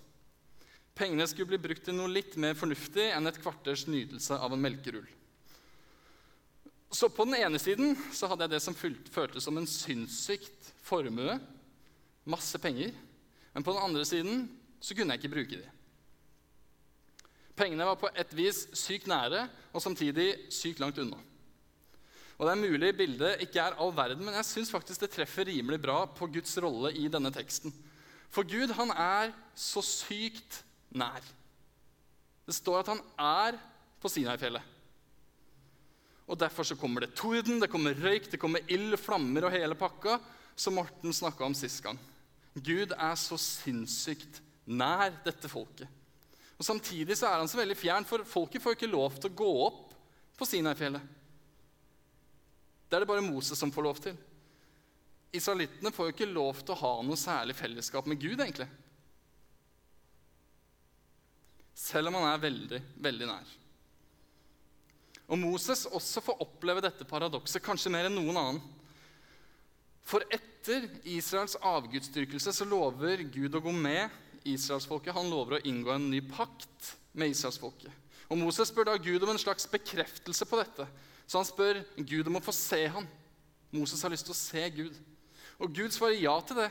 Pengene 0.97 1.27
skulle 1.29 1.53
bli 1.53 1.61
brukt 1.61 1.85
til 1.87 1.95
noe 1.99 2.11
litt 2.11 2.39
mer 2.41 2.57
fornuftig 2.57 3.11
enn 3.13 3.29
et 3.29 3.39
kvarters 3.43 3.85
nytelse 3.91 4.39
av 4.41 4.55
en 4.55 4.63
melkerull. 4.63 5.07
Så 6.91 7.11
på 7.13 7.27
den 7.29 7.37
ene 7.37 7.61
siden 7.61 7.93
så 8.15 8.31
hadde 8.31 8.47
jeg 8.47 8.55
det 8.55 8.63
som 8.65 8.77
føltes 8.79 9.45
som 9.45 9.59
en 9.61 9.69
sinnssykt 9.69 10.71
formue. 10.87 11.37
Masse 12.25 12.59
penger. 12.63 12.95
Men 13.53 13.67
på 13.67 13.75
den 13.75 13.85
andre 13.85 14.05
siden 14.09 14.47
så 14.81 14.97
kunne 14.97 15.15
jeg 15.15 15.23
ikke 15.23 15.35
bruke 15.35 15.59
de. 15.61 15.73
Pengene 17.57 17.89
var 17.89 17.99
på 18.01 18.09
et 18.13 18.33
vis 18.37 18.67
sykt 18.77 19.09
nære 19.09 19.47
og 19.73 19.83
samtidig 19.85 20.29
sykt 20.53 20.81
langt 20.81 20.99
unna. 21.01 21.21
Og 22.37 22.45
Det 22.45 22.53
er 22.53 22.69
mulig 22.69 22.93
bildet 22.97 23.43
ikke 23.47 23.63
er 23.63 23.79
all 23.81 23.95
verden, 23.97 24.25
men 24.25 24.37
jeg 24.37 24.49
syns 24.49 24.73
faktisk 24.73 25.01
det 25.01 25.13
treffer 25.15 25.49
rimelig 25.49 25.81
bra 25.81 26.03
på 26.07 26.29
Guds 26.29 26.53
rolle 26.61 26.93
i 26.93 27.07
denne 27.09 27.33
teksten. 27.33 27.73
For 28.29 28.45
Gud, 28.45 28.75
han 28.77 28.93
er 28.93 29.33
så 29.57 29.81
sykt 29.85 30.61
nær. 30.93 31.25
Det 32.47 32.55
står 32.55 32.83
at 32.83 32.93
han 32.93 33.01
er 33.17 33.57
på 34.03 34.11
Sinai-fjellet. 34.13 34.75
Og 36.27 36.39
Derfor 36.39 36.67
så 36.67 36.77
kommer 36.77 37.05
det 37.07 37.15
torden, 37.17 37.61
det 37.63 37.71
kommer 37.71 37.95
røyk, 37.95 38.29
det 38.31 38.41
kommer 38.43 38.61
ild, 38.69 38.97
flammer 38.99 39.47
og 39.47 39.55
hele 39.55 39.79
pakka, 39.79 40.19
som 40.59 40.77
Morten 40.77 41.15
snakka 41.15 41.47
om 41.47 41.55
sist 41.55 41.83
gang. 41.85 41.99
Gud 42.57 42.93
er 42.93 43.15
så 43.21 43.39
sinnssykt 43.41 44.41
nær 44.67 45.15
dette 45.25 45.49
folket. 45.49 45.89
Og 46.57 46.65
Samtidig 46.65 47.17
så 47.17 47.29
er 47.31 47.41
han 47.41 47.49
så 47.49 47.61
veldig 47.61 47.77
fjern, 47.79 48.07
for 48.09 48.25
folket 48.27 48.65
får 48.65 48.77
ikke 48.77 48.91
lov 48.91 49.17
til 49.21 49.31
å 49.31 49.39
gå 49.39 49.53
opp 49.67 49.95
på 50.37 50.49
Sinai-fjellet. 50.49 51.05
Det 52.87 52.97
er 52.97 53.03
det 53.03 53.11
bare 53.11 53.25
Moses 53.25 53.59
som 53.59 53.73
får 53.75 53.87
lov 53.87 54.01
til. 54.03 54.17
Israelittene 55.35 55.93
får 55.93 56.09
jo 56.09 56.15
ikke 56.15 56.31
lov 56.31 56.63
til 56.63 56.75
å 56.77 56.81
ha 56.81 56.93
noe 57.05 57.19
særlig 57.19 57.57
fellesskap 57.59 58.07
med 58.09 58.21
Gud, 58.23 58.39
egentlig. 58.39 58.69
Selv 61.77 62.09
om 62.09 62.17
han 62.21 62.31
er 62.31 62.45
veldig, 62.47 62.81
veldig 63.05 63.29
nær. 63.29 63.55
Og 65.27 65.41
Moses 65.43 65.85
også 65.91 66.23
får 66.23 66.43
oppleve 66.45 66.85
dette 66.85 67.07
paradokset, 67.09 67.65
kanskje 67.65 67.91
mer 67.93 68.09
enn 68.09 68.17
noen 68.17 68.39
annen. 68.41 68.63
For 70.07 70.23
etter 70.31 70.87
Israels 71.11 71.57
avgudsdyrkelse 71.67 72.55
så 72.55 72.67
lover 72.69 73.25
Gud 73.35 73.59
å 73.59 73.63
gå 73.65 73.73
med 73.75 74.15
israelsfolket. 74.47 75.17
Han 75.17 75.33
lover 75.33 75.59
å 75.59 75.65
inngå 75.67 75.91
en 75.97 76.07
ny 76.13 76.23
pakt 76.31 76.95
med 77.19 77.35
israelsfolket. 77.35 77.91
Og 78.31 78.39
Moses 78.39 78.71
spør 78.71 78.93
da 78.93 78.97
Gud 79.03 79.23
om 79.27 79.33
en 79.35 79.43
slags 79.43 79.67
bekreftelse 79.71 80.47
på 80.47 80.61
dette. 80.63 80.87
Så 81.27 81.41
han 81.41 81.49
spør 81.49 81.83
Gud 81.97 82.29
om 82.31 82.39
å 82.39 82.45
få 82.45 82.55
se 82.55 82.85
ham. 82.87 83.07
Moses 83.75 84.03
har 84.03 84.13
lyst 84.13 84.29
til 84.29 84.35
å 84.35 84.39
se 84.39 84.63
Gud. 84.77 84.99
Og 85.59 85.73
Gud 85.75 85.95
svarer 85.95 86.21
ja 86.21 86.37
til 86.47 86.61
det, 86.61 86.69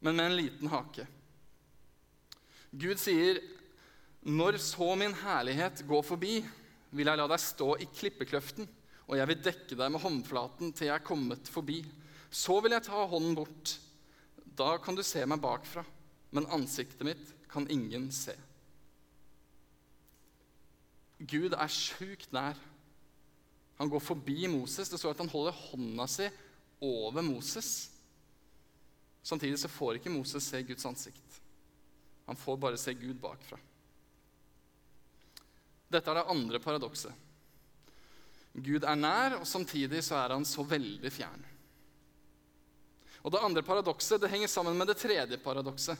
men 0.00 0.16
med 0.16 0.26
en 0.26 0.36
liten 0.36 0.70
hake. 0.72 1.06
Gud 2.70 2.98
sier, 2.98 3.40
'Når 4.22 4.58
så 4.58 4.94
min 4.94 5.14
herlighet 5.14 5.86
går 5.88 6.02
forbi, 6.02 6.44
vil 6.90 7.06
jeg 7.06 7.16
la 7.16 7.26
deg 7.26 7.40
stå 7.40 7.76
i 7.80 7.86
klippekløften,' 7.88 8.68
'og 9.08 9.16
jeg 9.16 9.28
vil 9.28 9.42
dekke 9.42 9.76
deg 9.76 9.92
med 9.92 10.00
håndflaten 10.00 10.72
til 10.72 10.86
jeg 10.86 10.94
er 10.94 11.06
kommet 11.06 11.48
forbi.' 11.48 11.86
'Så 12.30 12.60
vil 12.60 12.72
jeg 12.72 12.82
ta 12.82 13.06
hånden 13.06 13.34
bort. 13.34 13.78
Da 14.56 14.76
kan 14.76 14.94
du 14.94 15.02
se 15.02 15.24
meg 15.26 15.40
bakfra.' 15.40 15.86
'Men 16.32 16.46
ansiktet 16.46 17.02
mitt 17.02 17.34
kan 17.48 17.70
ingen 17.70 18.12
se.' 18.12 18.36
Gud 21.20 21.52
er 21.52 21.68
sjukt 21.68 22.32
nær. 22.32 22.56
Han 23.80 23.88
går 23.88 24.00
forbi 24.04 24.48
Moses. 24.52 24.90
Det 24.92 24.98
står 25.00 25.14
at 25.14 25.22
han 25.22 25.30
holder 25.32 25.56
hånda 25.56 26.04
si 26.04 26.26
over 26.84 27.24
Moses. 27.24 27.88
Samtidig 29.24 29.56
så 29.62 29.70
får 29.72 29.96
ikke 29.96 30.12
Moses 30.12 30.44
se 30.44 30.60
Guds 30.68 30.84
ansikt. 30.84 31.38
Han 32.26 32.36
får 32.36 32.58
bare 32.60 32.76
se 32.76 32.92
Gud 32.92 33.16
bakfra. 33.22 33.56
Dette 35.88 36.12
er 36.12 36.20
det 36.20 36.26
andre 36.28 36.60
paradokset. 36.60 37.24
Gud 38.52 38.84
er 38.84 39.00
nær, 39.00 39.38
og 39.40 39.48
samtidig 39.48 40.02
så 40.04 40.18
er 40.20 40.36
han 40.36 40.44
så 40.44 40.60
veldig 40.60 41.12
fjern. 41.16 41.48
Og 43.24 43.32
Det 43.32 43.40
andre 43.48 43.64
paradokset 43.64 44.20
det 44.20 44.30
henger 44.32 44.52
sammen 44.52 44.76
med 44.76 44.92
det 44.92 44.98
tredje 45.00 45.40
paradokset. 45.40 45.96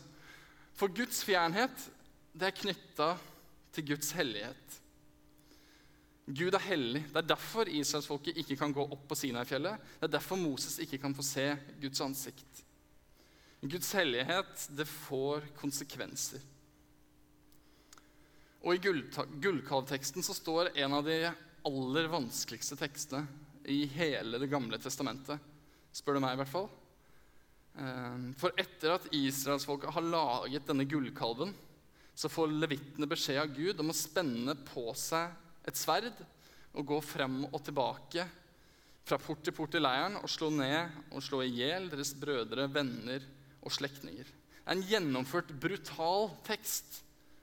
For 0.76 0.92
Guds 0.92 1.24
fjernhet 1.24 1.88
det 2.36 2.52
er 2.52 2.60
knytta 2.60 3.10
til 3.72 3.88
Guds 3.94 4.12
hellighet. 4.20 4.80
Gud 6.36 6.54
er 6.54 6.62
hellig. 6.62 7.02
Det 7.10 7.18
er 7.22 7.28
derfor 7.32 7.68
israelsfolket 7.70 8.38
ikke 8.42 8.56
kan 8.60 8.74
gå 8.74 8.84
opp 8.84 9.06
på 9.10 9.18
Sinai-fjellet. 9.18 9.82
Det 9.98 10.08
er 10.08 10.14
derfor 10.14 10.38
Moses 10.38 10.78
ikke 10.82 11.00
kan 11.02 11.14
få 11.16 11.24
se 11.26 11.46
Guds 11.82 12.02
ansikt. 12.04 12.64
Guds 13.60 13.90
hellighet, 13.96 14.66
det 14.76 14.86
får 14.88 15.50
konsekvenser. 15.58 16.42
Og 18.60 18.76
I 18.76 18.92
gullkalvteksten 19.40 20.24
så 20.24 20.36
står 20.36 20.72
en 20.80 20.96
av 20.96 21.04
de 21.04 21.18
aller 21.66 22.08
vanskeligste 22.12 22.76
tekstene 22.80 23.24
i 23.68 23.82
hele 23.92 24.40
Det 24.40 24.48
gamle 24.48 24.78
testamentet, 24.80 25.40
spør 25.92 26.16
du 26.16 26.22
meg 26.24 26.36
i 26.36 26.40
hvert 26.40 26.52
fall. 26.52 26.70
Ehm, 27.80 28.30
for 28.40 28.56
etter 28.60 28.96
at 28.96 29.08
israelsfolket 29.14 29.92
har 29.94 30.08
laget 30.08 30.66
denne 30.68 30.88
gullkalven, 30.88 31.52
så 32.14 32.28
får 32.32 32.52
levittene 32.52 33.08
beskjed 33.08 33.40
av 33.40 33.52
Gud 33.56 33.80
om 33.80 33.92
å 33.92 33.96
spenne 33.96 34.56
på 34.68 34.90
seg 34.98 35.30
et 35.68 35.78
sverd 35.78 36.14
og 36.70 36.86
gå 36.86 37.00
frem 37.04 37.42
og 37.50 37.58
tilbake 37.66 38.26
fra 39.06 39.18
port 39.18 39.42
til 39.44 39.54
port 39.56 39.74
i 39.74 39.82
leiren 39.82 40.18
og 40.20 40.30
slå 40.30 40.50
ned 40.54 41.10
og 41.10 41.24
slå 41.24 41.42
i 41.44 41.52
hjel 41.56 41.88
deres 41.90 42.12
brødre, 42.18 42.68
venner 42.72 43.24
og 43.60 43.74
slektninger. 43.74 44.28
Det 44.28 44.66
er 44.66 44.76
en 44.76 44.86
gjennomført 44.86 45.50
brutal 45.60 46.30
tekst 46.46 47.00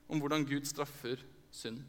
om 0.08 0.22
hvordan 0.22 0.46
Gud 0.48 0.64
straffer 0.68 1.20
synd. 1.52 1.82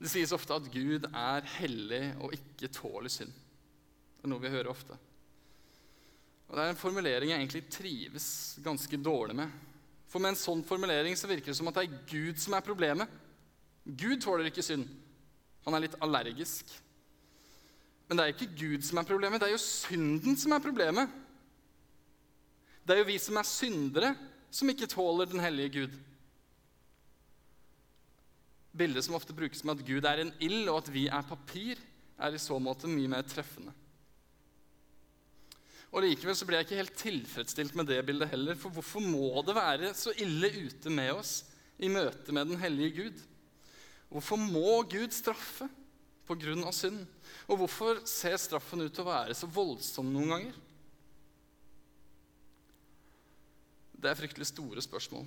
Det 0.00 0.08
sies 0.08 0.32
ofte 0.32 0.56
at 0.56 0.68
Gud 0.72 1.06
er 1.12 1.46
hellig 1.58 2.04
og 2.24 2.34
ikke 2.34 2.72
tåler 2.72 3.12
synd. 3.12 3.30
Det 3.30 4.26
er 4.26 4.32
noe 4.32 4.42
vi 4.42 4.52
hører 4.52 4.72
ofte. 4.72 4.96
Og 6.48 6.56
Det 6.56 6.62
er 6.64 6.72
en 6.72 6.80
formulering 6.80 7.30
jeg 7.30 7.38
egentlig 7.38 7.66
trives 7.70 8.28
ganske 8.64 8.98
dårlig 8.98 9.36
med. 9.38 9.52
For 10.10 10.22
med 10.22 10.34
en 10.34 10.40
sånn 10.40 10.62
formulering 10.66 11.14
så 11.18 11.30
virker 11.30 11.52
det 11.52 11.58
som 11.60 11.70
at 11.70 11.78
det 11.78 11.86
er 11.86 11.98
Gud 12.10 12.40
som 12.42 12.56
er 12.56 12.66
problemet. 12.66 13.10
Gud 13.86 14.18
tåler 14.22 14.50
ikke 14.50 14.64
synd. 14.66 14.88
Han 15.66 15.76
er 15.76 15.84
litt 15.86 15.98
allergisk. 16.02 16.70
Men 18.08 18.18
det 18.18 18.24
er 18.24 18.34
ikke 18.34 18.58
Gud 18.58 18.82
som 18.82 18.98
er 18.98 19.06
problemet, 19.06 19.38
det 19.38 19.46
er 19.46 19.54
jo 19.54 19.62
synden 19.62 20.34
som 20.40 20.56
er 20.56 20.62
problemet. 20.64 21.12
Det 22.82 22.96
er 22.96 23.04
jo 23.04 23.10
vi 23.12 23.18
som 23.22 23.36
er 23.38 23.46
syndere, 23.46 24.08
som 24.50 24.72
ikke 24.72 24.88
tåler 24.90 25.30
den 25.30 25.42
hellige 25.42 25.74
Gud. 25.76 25.92
Bildet 28.74 29.06
som 29.06 29.14
ofte 29.14 29.34
brukes 29.36 29.62
med 29.62 29.78
at 29.78 29.86
Gud 29.86 30.08
er 30.10 30.24
en 30.24 30.32
ild, 30.42 30.66
og 30.72 30.80
at 30.80 30.90
vi 30.90 31.06
er 31.06 31.28
papir, 31.28 31.78
er 32.18 32.34
i 32.34 32.42
så 32.42 32.58
måte 32.58 32.90
mye 32.90 33.10
mer 33.10 33.22
treffende. 33.30 33.70
Og 35.90 36.04
Likevel 36.04 36.36
så 36.38 36.46
blir 36.46 36.60
jeg 36.60 36.68
ikke 36.68 36.78
helt 36.78 37.00
tilfredsstilt 37.00 37.74
med 37.78 37.88
det 37.90 37.98
bildet 38.06 38.30
heller. 38.30 38.58
For 38.58 38.70
hvorfor 38.74 39.02
må 39.02 39.42
det 39.46 39.56
være 39.56 39.90
så 39.98 40.14
ille 40.22 40.52
ute 40.68 40.92
med 40.94 41.12
oss 41.16 41.40
i 41.82 41.90
møte 41.90 42.34
med 42.34 42.52
den 42.52 42.60
hellige 42.62 42.94
Gud? 43.00 43.22
Hvorfor 44.10 44.38
må 44.38 44.82
Gud 44.90 45.14
straffe 45.14 45.66
pga. 46.30 46.72
synd? 46.72 47.02
Og 47.50 47.58
hvorfor 47.58 48.04
ser 48.06 48.36
straffen 48.38 48.82
ut 48.84 48.94
til 48.94 49.02
å 49.02 49.10
være 49.10 49.34
så 49.34 49.50
voldsom 49.50 50.12
noen 50.14 50.34
ganger? 50.34 50.58
Det 54.00 54.10
er 54.10 54.16
fryktelig 54.16 54.46
store 54.48 54.82
spørsmål. 54.84 55.26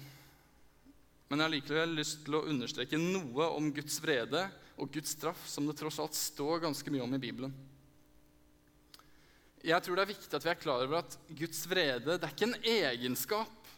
Men 1.27 1.39
jeg 1.39 1.45
har 1.45 1.53
likevel 1.53 1.95
lyst 1.97 2.23
til 2.23 2.37
å 2.37 2.45
understreke 2.49 2.97
noe 2.97 3.51
om 3.57 3.67
Guds 3.75 3.99
vrede 4.01 4.47
og 4.79 4.89
Guds 4.93 5.13
straff, 5.17 5.43
som 5.49 5.67
det 5.67 5.75
tross 5.77 5.99
alt 6.01 6.15
står 6.17 6.63
ganske 6.63 6.93
mye 6.93 7.03
om 7.03 7.13
i 7.13 7.21
Bibelen. 7.21 7.53
Jeg 9.63 9.79
tror 9.83 9.95
det 9.95 10.03
er 10.03 10.11
viktig 10.11 10.35
at 10.35 10.43
vi 10.43 10.51
er 10.51 10.59
klar 10.59 10.81
over 10.83 10.99
at 10.99 11.13
Guds 11.31 11.61
vrede 11.71 12.17
det 12.17 12.27
er 12.27 12.33
ikke 12.33 12.49
en 12.49 12.65
egenskap 12.67 13.69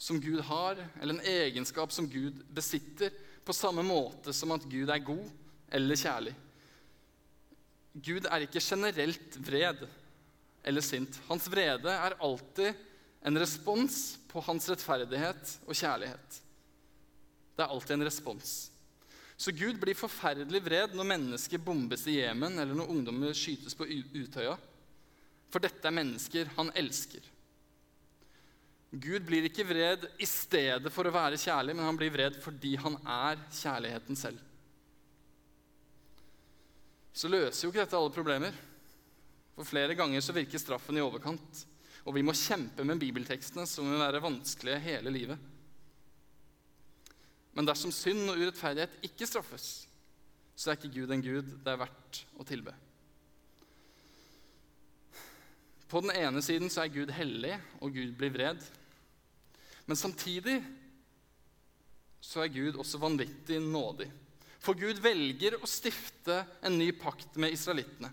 som 0.00 0.20
Gud 0.22 0.38
har, 0.46 0.78
eller 1.00 1.18
en 1.18 1.26
egenskap 1.28 1.92
som 1.92 2.06
Gud 2.08 2.38
besitter, 2.56 3.12
på 3.44 3.52
samme 3.56 3.82
måte 3.84 4.32
som 4.36 4.52
at 4.54 4.64
Gud 4.70 4.88
er 4.92 5.02
god 5.02 5.26
eller 5.74 5.98
kjærlig. 5.98 6.32
Gud 7.92 8.28
er 8.30 8.44
ikke 8.46 8.62
generelt 8.62 9.36
vred 9.42 9.82
eller 10.62 10.84
sint. 10.84 11.18
Hans 11.26 11.48
vrede 11.50 11.90
er 11.90 12.16
alltid 12.22 12.78
en 13.26 13.40
respons 13.40 13.98
på 14.30 14.42
hans 14.46 14.68
rettferdighet 14.70 15.56
og 15.66 15.74
kjærlighet. 15.74 16.40
Det 17.56 17.64
er 17.64 17.72
alltid 17.74 17.96
en 17.96 18.06
respons. 18.06 18.52
Så 19.40 19.52
Gud 19.56 19.80
blir 19.80 19.98
forferdelig 19.98 20.60
vred 20.62 20.94
når 20.94 21.08
mennesker 21.16 21.60
bombes 21.64 22.06
i 22.06 22.20
Jemen, 22.20 22.60
eller 22.60 22.76
når 22.76 22.92
ungdommer 22.92 23.36
skytes 23.36 23.74
på 23.76 23.88
Utøya. 23.88 24.54
For 25.50 25.62
dette 25.62 25.86
er 25.86 25.94
mennesker 25.94 26.50
han 26.56 26.70
elsker. 26.78 27.24
Gud 28.90 29.22
blir 29.26 29.46
ikke 29.46 29.66
vred 29.66 30.06
i 30.18 30.26
stedet 30.26 30.90
for 30.90 31.06
å 31.06 31.14
være 31.14 31.38
kjærlig, 31.38 31.76
men 31.78 31.86
han 31.86 31.98
blir 31.98 32.10
vred 32.14 32.38
fordi 32.42 32.74
han 32.82 32.96
er 33.06 33.38
kjærligheten 33.54 34.18
selv. 34.18 34.40
Så 37.14 37.30
løser 37.30 37.66
jo 37.66 37.70
ikke 37.70 37.84
dette 37.84 37.98
alle 37.98 38.14
problemer. 38.14 38.56
For 39.54 39.68
flere 39.68 39.94
ganger 39.98 40.22
så 40.24 40.34
virker 40.34 40.62
straffen 40.62 40.98
i 40.98 41.04
overkant. 41.04 41.64
Og 42.08 42.16
vi 42.16 42.24
må 42.24 42.34
kjempe 42.34 42.86
med 42.86 42.98
bibeltekstene 43.02 43.66
som 43.68 43.86
vil 43.90 44.00
være 44.00 44.22
vanskelige 44.24 44.82
hele 44.86 45.12
livet. 45.14 45.48
Men 47.54 47.66
dersom 47.66 47.92
synd 47.94 48.30
og 48.30 48.38
urettferdighet 48.40 49.02
ikke 49.06 49.28
straffes, 49.28 49.68
så 50.54 50.70
er 50.70 50.78
ikke 50.78 50.94
Gud 50.94 51.12
en 51.12 51.24
gud 51.24 51.50
det 51.64 51.72
er 51.72 51.82
verdt 51.82 52.22
å 52.40 52.46
tilbe. 52.46 52.72
På 55.90 56.00
den 56.04 56.14
ene 56.14 56.42
siden 56.42 56.70
så 56.70 56.84
er 56.84 56.94
Gud 56.94 57.10
hellig, 57.10 57.56
og 57.82 57.90
Gud 57.94 58.14
blir 58.18 58.30
vred. 58.30 58.62
Men 59.90 59.98
samtidig 59.98 60.60
så 62.22 62.44
er 62.44 62.52
Gud 62.54 62.78
også 62.78 63.00
vanvittig 63.02 63.58
nådig. 63.64 64.06
For 64.60 64.78
Gud 64.78 65.00
velger 65.02 65.56
å 65.58 65.68
stifte 65.68 66.42
en 66.62 66.76
ny 66.78 66.92
pakt 66.94 67.38
med 67.40 67.56
israelittene. 67.56 68.12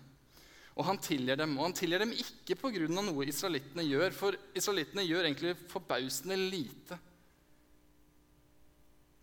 Og 0.78 0.86
han 0.86 1.00
tilgir 1.02 1.38
dem. 1.38 1.56
Og 1.58 1.68
han 1.68 1.76
tilgir 1.76 2.02
dem 2.02 2.14
ikke 2.14 2.56
pga. 2.58 2.86
noe 2.88 3.26
israelittene 3.28 3.84
gjør, 3.84 4.14
for 4.16 4.38
israelittene 4.56 5.04
gjør 5.06 5.28
egentlig 5.28 5.54
forbausende 5.68 6.38
lite. 6.38 6.98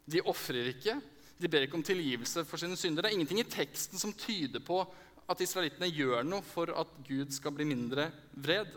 De 0.06 0.22
ofrer 0.22 0.70
ikke, 0.76 1.00
de 1.40 1.50
ber 1.50 1.66
ikke 1.66 1.80
om 1.80 1.84
tilgivelse 1.84 2.46
for 2.46 2.62
sine 2.62 2.78
synder. 2.78 3.04
Det 3.04 3.12
er 3.12 3.18
ingenting 3.18 3.42
i 3.42 3.50
teksten 3.50 4.00
som 4.00 4.14
tyder 4.14 4.62
på 4.64 4.84
at 5.26 5.42
israelittene 5.42 5.90
gjør 5.90 6.26
noe 6.28 6.46
for 6.46 6.72
at 6.78 6.92
Gud 7.08 7.34
skal 7.34 7.54
bli 7.56 7.66
mindre 7.68 8.10
vred. 8.34 8.70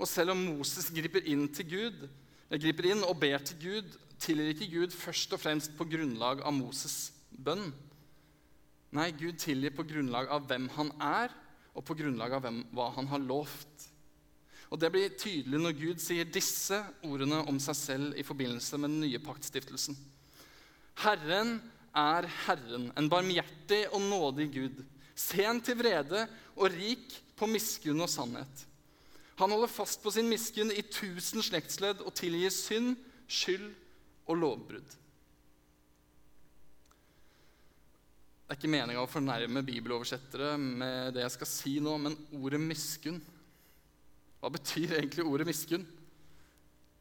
Og 0.00 0.08
selv 0.08 0.34
om 0.34 0.40
Moses 0.56 0.88
griper 0.94 1.26
inn, 1.28 1.46
Gud, 1.46 2.06
griper 2.50 2.90
inn 2.90 3.04
og 3.06 3.18
ber 3.20 3.42
til 3.44 3.60
Gud, 3.62 3.98
tilgir 4.20 4.54
ikke 4.54 4.70
Gud 4.72 4.96
først 4.96 5.36
og 5.36 5.42
fremst 5.42 5.76
på 5.78 5.86
grunnlag 5.88 6.42
av 6.42 6.56
Moses' 6.56 7.12
bønn. 7.30 7.70
Nei, 8.96 9.10
Gud 9.14 9.38
tilgir 9.38 9.74
på 9.76 9.86
grunnlag 9.86 10.30
av 10.32 10.48
hvem 10.50 10.66
han 10.74 10.90
er, 11.04 11.34
og 11.76 11.84
på 11.86 11.94
grunnlag 12.00 12.34
av 12.34 12.42
hvem, 12.44 12.64
hva 12.74 12.88
han 12.96 13.08
har 13.12 13.22
lovt. 13.22 13.86
Og 14.70 14.78
Det 14.78 14.90
blir 14.94 15.14
tydelig 15.18 15.58
når 15.58 15.76
Gud 15.78 16.02
sier 16.02 16.26
disse 16.26 16.78
ordene 17.06 17.42
om 17.50 17.58
seg 17.62 17.76
selv 17.78 18.18
i 18.18 18.26
forbindelse 18.26 18.78
med 18.78 18.92
den 18.92 19.04
nye 19.04 19.22
paktstiftelsen. 19.22 19.96
Herren 21.02 21.56
er 21.96 22.28
Herren, 22.46 22.90
en 22.96 23.10
barmhjertig 23.10 23.84
og 23.94 24.02
nådig 24.04 24.48
Gud, 24.54 24.82
sen 25.14 25.60
til 25.64 25.78
vrede 25.80 26.26
og 26.56 26.70
rik 26.72 27.16
på 27.38 27.48
miskunn 27.50 28.04
og 28.04 28.10
sannhet. 28.10 28.66
Han 29.40 29.52
holder 29.54 29.72
fast 29.72 30.02
på 30.02 30.12
sin 30.12 30.28
miskunn 30.28 30.72
i 30.72 30.84
tusen 30.84 31.42
slektsledd 31.44 32.02
og 32.04 32.12
tilgir 32.16 32.52
synd, 32.52 32.96
skyld 33.30 33.70
og 34.28 34.36
lovbrudd. 34.36 34.96
Det 38.50 38.56
er 38.56 38.58
ikke 38.58 38.72
meninga 38.72 39.02
å 39.04 39.08
fornærme 39.10 39.62
bibeloversettere 39.62 40.56
med 40.58 41.14
det 41.14 41.22
jeg 41.22 41.34
skal 41.36 41.48
si 41.48 41.76
nå, 41.82 41.94
men 42.02 42.16
ordet 42.34 42.58
miskunn 42.58 43.20
Hva 44.40 44.50
betyr 44.50 44.96
egentlig 44.96 45.26
ordet 45.28 45.46
miskunn? 45.46 45.84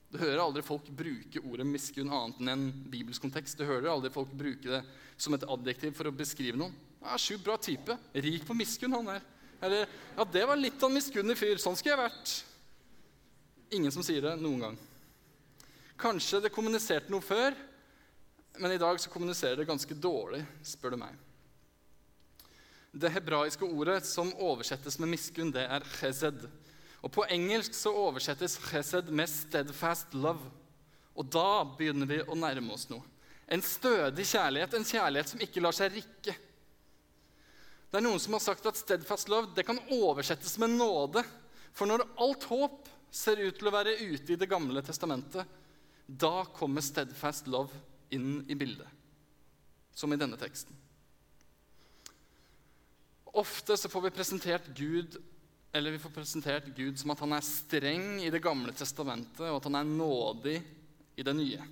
Du 0.09 0.17
hører 0.17 0.41
aldri 0.41 0.63
folk 0.65 0.87
bruke 0.89 1.41
ordet 1.45 1.67
miskunn 1.69 2.09
annet 2.09 2.39
enn 2.41 2.51
en 2.53 2.69
bibelsk 2.89 3.21
kontekst. 3.21 3.59
Du 3.59 3.67
hører 3.67 3.91
aldri 3.91 4.09
folk 4.13 4.31
bruke 4.33 4.65
det 4.71 4.81
som 5.21 5.35
et 5.37 5.45
adjektiv 5.45 5.93
for 5.97 6.09
å 6.09 6.15
beskrive 6.15 6.57
noen. 6.57 6.73
Ja, 7.03 7.17
Sjukt 7.21 7.45
bra 7.45 7.57
type. 7.61 7.95
Rik 8.13 8.47
på 8.47 8.57
miskunn, 8.57 8.95
han 8.97 9.11
der. 9.13 9.25
Eller 9.61 9.85
ja, 9.85 10.25
det 10.25 10.45
var 10.49 10.57
litt 10.57 10.81
av 10.81 10.89
en 10.89 10.97
miskunnig 10.97 11.37
fyr. 11.37 11.61
Sånn 11.61 11.77
skulle 11.77 11.93
jeg 11.93 12.01
vært. 12.01 12.35
Ingen 13.77 13.93
som 13.93 14.05
sier 14.05 14.25
det 14.25 14.35
noen 14.41 14.63
gang. 14.65 14.77
Kanskje 15.99 16.41
det 16.41 16.53
kommuniserte 16.55 17.11
noe 17.11 17.21
før, 17.21 17.53
men 18.57 18.73
i 18.73 18.79
dag 18.81 18.97
så 19.01 19.11
kommuniserer 19.11 19.59
det 19.61 19.67
ganske 19.69 19.97
dårlig, 19.99 20.41
spør 20.65 20.95
du 20.95 21.01
meg. 21.03 21.17
Det 22.89 23.11
hebraiske 23.13 23.67
ordet 23.67 23.99
som 24.07 24.31
oversettes 24.41 24.97
med 24.97 25.11
miskunn, 25.11 25.51
det 25.53 25.67
er 25.69 25.85
chesed. 25.99 26.47
Og 27.01 27.11
På 27.11 27.25
engelsk 27.31 27.73
så 27.73 27.93
oversettes 27.95 28.57
chesed 28.57 29.09
med 29.09 29.29
'steadfast 29.29 30.13
love'. 30.13 30.51
Og 31.15 31.25
da 31.25 31.63
begynner 31.63 32.07
vi 32.07 32.19
å 32.21 32.35
nærme 32.35 32.73
oss 32.73 32.89
noe. 32.89 33.03
En 33.47 33.61
stødig 33.61 34.25
kjærlighet, 34.25 34.73
en 34.73 34.85
kjærlighet 34.85 35.29
som 35.29 35.41
ikke 35.41 35.61
lar 35.61 35.75
seg 35.75 35.93
rikke. 35.93 36.35
Det 37.89 37.97
er 37.97 38.05
Noen 38.05 38.19
som 38.19 38.33
har 38.33 38.43
sagt 38.43 38.65
at 38.65 38.77
'steadfast 38.77 39.29
love' 39.29 39.55
det 39.55 39.65
kan 39.65 39.79
oversettes 39.89 40.57
med 40.57 40.69
nåde. 40.69 41.23
For 41.73 41.85
når 41.87 42.07
alt 42.17 42.43
håp 42.43 42.89
ser 43.11 43.39
ut 43.41 43.57
til 43.57 43.67
å 43.67 43.73
være 43.73 43.97
ute 43.97 44.33
i 44.33 44.35
Det 44.35 44.49
gamle 44.49 44.81
testamentet, 44.81 45.47
da 46.07 46.43
kommer 46.45 46.81
'steadfast 46.81 47.47
love' 47.47 47.73
inn 48.11 48.45
i 48.49 48.55
bildet. 48.55 48.87
Som 49.95 50.13
i 50.13 50.17
denne 50.17 50.37
teksten. 50.37 50.75
Ofte 53.33 53.77
så 53.77 53.89
får 53.89 54.01
vi 54.01 54.09
presentert 54.09 54.75
Gud 54.75 55.17
eller 55.71 55.91
vi 55.91 55.99
får 56.01 56.09
presentert 56.09 56.69
Gud 56.75 56.99
som 56.99 57.11
at 57.13 57.19
han 57.21 57.35
er 57.35 57.45
streng 57.45 58.07
i 58.23 58.31
Det 58.33 58.41
gamle 58.41 58.73
testamentet, 58.73 59.45
og 59.45 59.59
at 59.59 59.67
han 59.69 59.77
er 59.79 59.91
nådig 59.91 60.57
i 61.19 61.25
det 61.25 61.35
nye. 61.35 61.67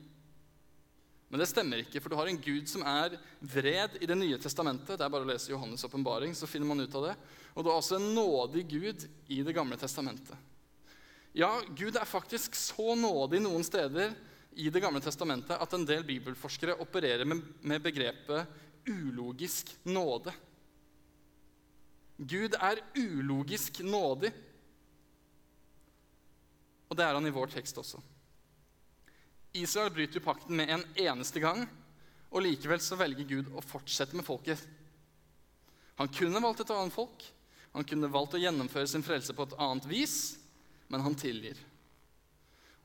Men 1.27 1.41
det 1.41 1.49
stemmer 1.49 1.81
ikke, 1.81 1.99
for 1.99 2.13
du 2.13 2.15
har 2.19 2.29
en 2.29 2.39
Gud 2.39 2.69
som 2.71 2.85
er 2.87 3.17
vred 3.41 3.97
i 3.99 4.07
Det 4.07 4.15
nye 4.15 4.37
testamentet. 4.39 4.95
Det 4.95 5.03
er 5.03 5.11
bare 5.11 5.25
å 5.25 5.31
lese 5.31 5.51
Johannes' 5.51 5.83
åpenbaring, 5.87 6.35
så 6.35 6.47
finner 6.47 6.69
man 6.69 6.83
ut 6.85 6.95
av 6.95 7.09
det. 7.09 7.15
Og 7.55 7.65
du 7.65 7.71
har 7.71 7.81
også 7.81 7.97
en 7.97 8.13
nådig 8.15 8.63
Gud 8.69 9.07
i 9.33 9.41
Det 9.43 9.55
gamle 9.55 9.79
testamentet. 9.79 10.37
Ja, 11.37 11.51
Gud 11.75 11.97
er 11.97 12.07
faktisk 12.07 12.55
så 12.55 12.95
nådig 12.97 13.41
noen 13.43 13.65
steder 13.65 14.15
i 14.57 14.69
Det 14.73 14.81
gamle 14.81 15.01
testamentet 15.03 15.57
at 15.57 15.73
en 15.73 15.85
del 15.85 16.05
bibelforskere 16.05 16.77
opererer 16.81 17.25
med, 17.25 17.43
med 17.61 17.83
begrepet 17.83 18.47
ulogisk 18.87 19.73
nåde. 19.83 20.31
Gud 22.17 22.55
er 22.57 22.81
ulogisk 22.97 23.79
nådig. 23.85 24.31
Og 26.87 26.97
det 26.97 27.05
er 27.05 27.17
han 27.17 27.27
i 27.27 27.33
vår 27.33 27.51
tekst 27.53 27.77
også. 27.77 28.01
Israel 29.57 29.93
bryter 29.93 30.23
pakten 30.23 30.57
med 30.57 30.69
en 30.69 30.83
eneste 31.07 31.41
gang, 31.41 31.63
og 32.29 32.43
likevel 32.43 32.81
så 32.83 32.97
velger 32.99 33.27
Gud 33.29 33.53
å 33.55 33.63
fortsette 33.63 34.17
med 34.17 34.25
folket. 34.27 34.59
Han 35.97 36.11
kunne 36.13 36.41
valgt 36.43 36.61
et 36.65 36.73
annet 36.73 36.93
folk, 36.93 37.23
han 37.73 37.85
kunne 37.87 38.09
valgt 38.11 38.35
å 38.37 38.41
gjennomføre 38.41 38.89
sin 38.89 39.05
frelse 39.05 39.33
på 39.37 39.47
et 39.47 39.55
annet 39.61 39.87
vis, 39.89 40.17
men 40.87 41.03
han 41.03 41.17
tilgir. 41.17 41.57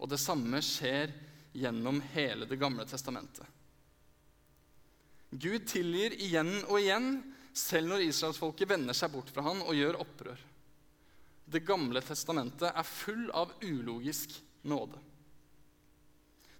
Og 0.00 0.10
det 0.10 0.20
samme 0.20 0.60
skjer 0.64 1.12
gjennom 1.52 2.00
hele 2.14 2.48
Det 2.48 2.56
gamle 2.56 2.84
testamentet. 2.88 3.44
Gud 5.30 5.64
tilgir 5.68 6.16
igjen 6.20 6.58
og 6.66 6.80
igjen, 6.80 7.14
selv 7.52 7.92
når 7.92 8.06
israelsfolket 8.06 8.70
vender 8.70 8.96
seg 8.96 9.12
bort 9.12 9.30
fra 9.32 9.44
han 9.46 9.60
og 9.64 9.76
gjør 9.76 10.00
opprør. 10.02 10.40
Det 11.52 11.64
gamle 11.66 12.00
testamentet 12.04 12.70
er 12.70 12.88
full 12.88 13.26
av 13.36 13.52
ulogisk 13.60 14.34
nåde. 14.68 15.00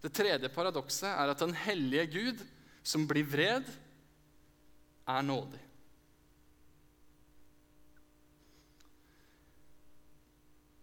Det 0.03 0.11
tredje 0.13 0.51
paradokset 0.53 1.09
er 1.09 1.31
at 1.31 1.41
den 1.41 1.55
hellige 1.55 2.07
Gud, 2.17 2.41
som 2.83 3.07
blir 3.07 3.25
vred, 3.25 3.69
er 5.09 5.23
nådig. 5.23 5.61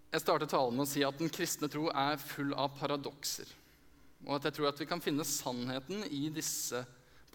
Jeg 0.09 0.23
startet 0.23 0.49
talen 0.49 0.73
med 0.73 0.87
å 0.87 0.89
si 0.89 1.03
at 1.05 1.19
den 1.19 1.29
kristne 1.29 1.69
tro 1.69 1.89
er 1.93 2.17
full 2.17 2.55
av 2.57 2.71
paradokser. 2.79 3.51
Og 4.25 4.39
at 4.39 4.47
jeg 4.47 4.57
tror 4.57 4.71
at 4.71 4.79
vi 4.81 4.87
kan 4.89 5.03
finne 5.03 5.27
sannheten 5.27 6.01
i 6.09 6.25
disse 6.33 6.81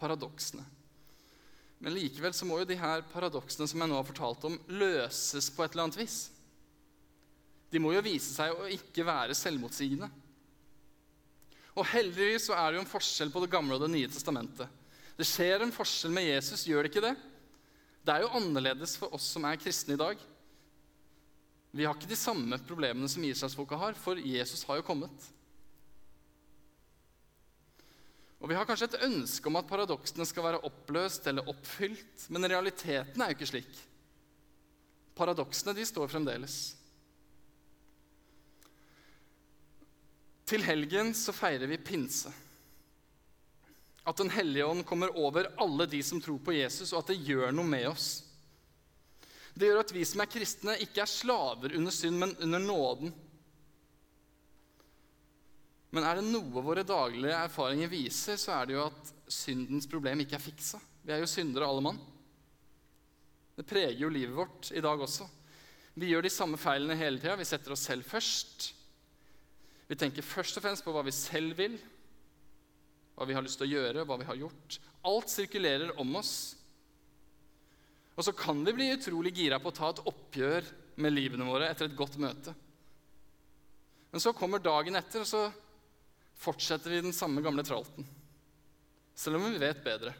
paradoksene. 0.01 0.65
Men 1.83 1.95
likevel 1.95 2.33
så 2.33 2.47
må 2.47 2.61
jo 2.61 2.67
de 2.69 2.77
her 2.79 3.03
paradoksene 3.11 3.67
som 3.67 3.81
jeg 3.81 3.91
nå 3.91 3.97
har 3.97 4.07
fortalt 4.07 4.45
om, 4.47 4.55
løses 4.71 5.49
på 5.51 5.65
et 5.65 5.73
eller 5.73 5.87
annet 5.87 5.99
vis. 5.99 6.19
De 7.71 7.81
må 7.81 7.91
jo 7.91 8.03
vise 8.05 8.31
seg 8.31 8.55
å 8.55 8.69
ikke 8.71 9.05
være 9.07 9.35
selvmotsigende. 9.35 10.07
Og 11.75 11.87
heldigvis 11.91 12.47
så 12.47 12.55
er 12.55 12.71
det 12.71 12.79
jo 12.79 12.85
en 12.85 12.93
forskjell 12.93 13.33
på 13.33 13.41
Det 13.43 13.51
gamle 13.51 13.75
og 13.75 13.83
Det 13.83 13.91
nye 13.91 14.11
testamentet. 14.11 14.69
Det 15.15 15.27
skjer 15.27 15.63
en 15.63 15.73
forskjell 15.75 16.13
med 16.15 16.27
Jesus, 16.29 16.65
gjør 16.67 16.85
det 16.85 16.91
ikke 16.91 17.03
det? 17.03 17.15
Det 18.05 18.13
er 18.13 18.23
jo 18.23 18.33
annerledes 18.37 18.95
for 18.99 19.15
oss 19.15 19.27
som 19.35 19.47
er 19.47 19.59
kristne 19.59 19.95
i 19.95 19.99
dag. 19.99 20.19
Vi 21.75 21.83
har 21.83 21.95
ikke 21.97 22.07
de 22.07 22.19
samme 22.19 22.59
problemene 22.67 23.09
som 23.11 23.23
israelsfolka 23.27 23.79
har, 23.79 23.95
for 23.99 24.19
Jesus 24.19 24.63
har 24.67 24.79
jo 24.79 24.87
kommet. 24.87 25.31
Og 28.45 28.51
Vi 28.51 28.55
har 28.59 28.67
kanskje 28.69 28.85
et 28.91 29.03
ønske 29.07 29.49
om 29.49 29.55
at 29.57 29.65
paradoksene 29.65 30.25
skal 30.29 30.45
være 30.45 30.59
oppløst 30.67 31.25
eller 31.31 31.47
oppfylt, 31.49 32.27
men 32.29 32.45
realiteten 32.45 33.17
er 33.17 33.31
jo 33.31 33.37
ikke 33.39 33.47
slik. 33.49 33.79
Paradoksene 35.17 35.73
de 35.73 35.85
står 35.89 36.11
fremdeles. 36.11 36.57
Til 40.45 40.61
helgen 40.61 41.09
så 41.17 41.33
feirer 41.33 41.65
vi 41.73 41.81
pinse. 41.81 42.29
At 44.05 44.21
Den 44.21 44.29
hellige 44.29 44.69
ånd 44.69 44.85
kommer 44.85 45.17
over 45.17 45.49
alle 45.57 45.89
de 45.89 46.03
som 46.05 46.21
tror 46.21 46.37
på 46.37 46.53
Jesus, 46.53 46.93
og 46.93 47.01
at 47.01 47.15
det 47.15 47.23
gjør 47.25 47.49
noe 47.49 47.65
med 47.65 47.87
oss. 47.95 48.09
Det 49.57 49.71
gjør 49.71 49.81
at 49.81 49.95
vi 49.97 50.05
som 50.05 50.21
er 50.21 50.29
kristne, 50.29 50.77
ikke 50.85 51.01
er 51.01 51.09
slaver 51.09 51.73
under 51.73 51.97
synd, 51.97 52.21
men 52.21 52.37
under 52.37 52.61
nåden. 52.61 53.15
Men 55.93 56.07
er 56.07 56.19
det 56.19 56.27
noe 56.27 56.63
våre 56.65 56.83
daglige 56.87 57.37
erfaringer 57.45 57.91
viser, 57.91 58.39
så 58.41 58.57
er 58.57 58.67
det 58.67 58.75
jo 58.75 58.85
at 58.87 59.13
syndens 59.31 59.87
problem 59.89 60.23
ikke 60.23 60.37
er 60.39 60.43
fiksa. 60.43 60.79
Vi 61.05 61.13
er 61.13 61.21
jo 61.21 61.29
syndere 61.29 61.67
alle 61.69 61.83
mann. 61.85 61.99
Det 63.55 63.67
preger 63.67 64.01
jo 64.01 64.11
livet 64.11 64.35
vårt 64.35 64.71
i 64.75 64.83
dag 64.83 64.99
også. 64.99 65.27
Vi 65.95 66.09
gjør 66.11 66.25
de 66.25 66.33
samme 66.33 66.59
feilene 66.59 66.97
hele 66.99 67.21
tida. 67.21 67.37
Vi 67.39 67.47
setter 67.47 67.71
oss 67.71 67.85
selv 67.87 68.07
først. 68.07 68.71
Vi 69.87 69.95
tenker 69.99 70.25
først 70.25 70.57
og 70.59 70.65
fremst 70.65 70.83
på 70.83 70.91
hva 70.91 71.03
vi 71.05 71.13
selv 71.15 71.55
vil, 71.59 71.77
hva 73.15 73.27
vi 73.29 73.35
har 73.37 73.45
lyst 73.45 73.61
til 73.61 73.69
å 73.69 73.73
gjøre, 73.77 74.03
hva 74.03 74.17
vi 74.19 74.27
har 74.27 74.39
gjort. 74.41 74.79
Alt 75.07 75.31
sirkulerer 75.31 75.93
om 76.01 76.17
oss. 76.19 76.33
Og 78.15 78.25
så 78.25 78.33
kan 78.35 78.59
vi 78.65 78.73
bli 78.75 78.89
utrolig 78.95 79.31
gira 79.37 79.59
på 79.61 79.71
å 79.71 79.75
ta 79.75 79.91
et 79.93 80.03
oppgjør 80.09 80.67
med 81.03 81.13
livene 81.13 81.47
våre 81.47 81.69
etter 81.69 81.87
et 81.87 81.97
godt 81.97 82.17
møte. 82.19 82.55
Men 84.11 84.23
så 84.23 84.33
kommer 84.35 84.63
dagen 84.63 84.95
etter, 84.95 85.23
og 85.23 85.27
så 85.27 85.45
fortsetter 86.39 86.91
vi 86.91 87.03
den 87.05 87.15
samme 87.15 87.43
gamle 87.45 87.63
tralten. 87.65 88.07
Selv 89.15 89.39
om 89.39 89.47
vi 89.47 89.61
vet 89.61 89.83
bedre. 89.83 90.13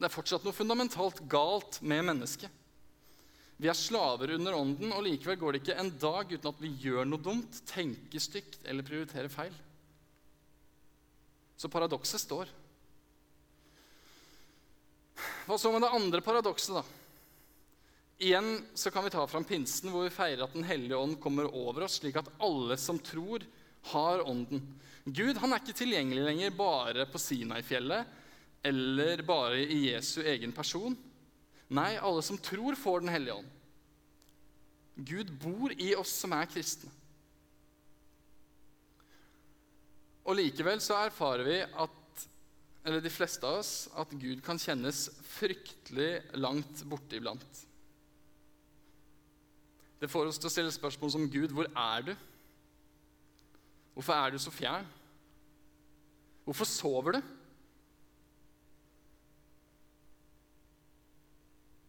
Det 0.00 0.08
er 0.08 0.14
fortsatt 0.14 0.46
noe 0.46 0.56
fundamentalt 0.56 1.20
galt 1.28 1.82
med 1.84 2.06
mennesket. 2.08 2.48
Vi 3.60 3.68
er 3.68 3.76
slaver 3.76 4.32
under 4.38 4.56
ånden, 4.56 4.94
og 4.96 5.04
likevel 5.04 5.36
går 5.36 5.52
det 5.52 5.60
ikke 5.60 5.76
en 5.82 5.90
dag 6.00 6.30
uten 6.32 6.48
at 6.48 6.62
vi 6.62 6.70
gjør 6.80 7.04
noe 7.04 7.20
dumt, 7.20 7.58
tenker 7.68 8.22
stygt 8.22 8.64
eller 8.64 8.86
prioriterer 8.86 9.28
feil. 9.28 9.52
Så 11.60 11.68
paradokset 11.68 12.22
står. 12.22 12.48
Hva 15.44 15.58
så 15.60 15.74
med 15.74 15.84
det 15.84 15.92
andre 15.92 16.22
paradokset, 16.24 16.78
da? 16.80 16.99
Igjen 18.20 18.64
så 18.74 18.90
kan 18.92 19.04
vi 19.04 19.10
ta 19.10 19.22
fram 19.26 19.44
pinsen, 19.48 19.88
hvor 19.88 20.04
vi 20.04 20.12
feirer 20.12 20.44
at 20.44 20.52
Den 20.52 20.66
hellige 20.68 20.98
ånd 20.98 21.16
kommer 21.22 21.46
over 21.56 21.86
oss, 21.86 21.96
slik 22.02 22.18
at 22.20 22.28
alle 22.44 22.76
som 22.76 22.98
tror, 23.00 23.46
har 23.94 24.20
ånden. 24.28 24.60
Gud 25.08 25.38
han 25.40 25.54
er 25.54 25.62
ikke 25.62 25.78
tilgjengelig 25.78 26.26
lenger 26.26 26.52
bare 26.52 27.06
på 27.08 27.20
Sinai-fjellet 27.22 28.18
eller 28.68 29.22
bare 29.24 29.62
i 29.64 29.78
Jesu 29.86 30.20
egen 30.20 30.52
person. 30.52 30.92
Nei, 31.72 31.94
alle 31.96 32.20
som 32.26 32.36
tror, 32.36 32.76
får 32.76 33.00
Den 33.00 33.14
hellige 33.14 33.38
ånd. 33.40 33.48
Gud 35.00 35.32
bor 35.40 35.72
i 35.72 35.94
oss 35.96 36.12
som 36.20 36.36
er 36.36 36.50
kristne. 36.50 36.92
Og 40.28 40.36
likevel 40.36 40.84
så 40.84 40.98
erfarer 41.06 41.46
vi 41.46 41.56
at, 41.64 42.26
eller 42.84 43.00
de 43.00 43.16
fleste 43.16 43.48
av 43.48 43.62
oss, 43.62 43.72
at 43.96 44.12
Gud 44.12 44.44
kan 44.44 44.60
kjennes 44.60 45.06
fryktelig 45.38 46.12
langt 46.36 46.84
borte 46.84 47.16
iblant. 47.16 47.64
Det 50.00 50.08
får 50.08 50.30
oss 50.30 50.40
til 50.40 50.48
å 50.48 50.52
stille 50.52 50.72
spørsmål 50.72 51.12
som 51.12 51.28
Gud, 51.28 51.52
hvor 51.52 51.68
er 51.68 52.06
du? 52.06 52.14
Hvorfor 53.94 54.16
er 54.16 54.32
du 54.32 54.38
så 54.40 54.52
fjern? 54.54 54.86
Hvorfor 56.46 56.68
sover 56.68 57.18
du? 57.18 57.20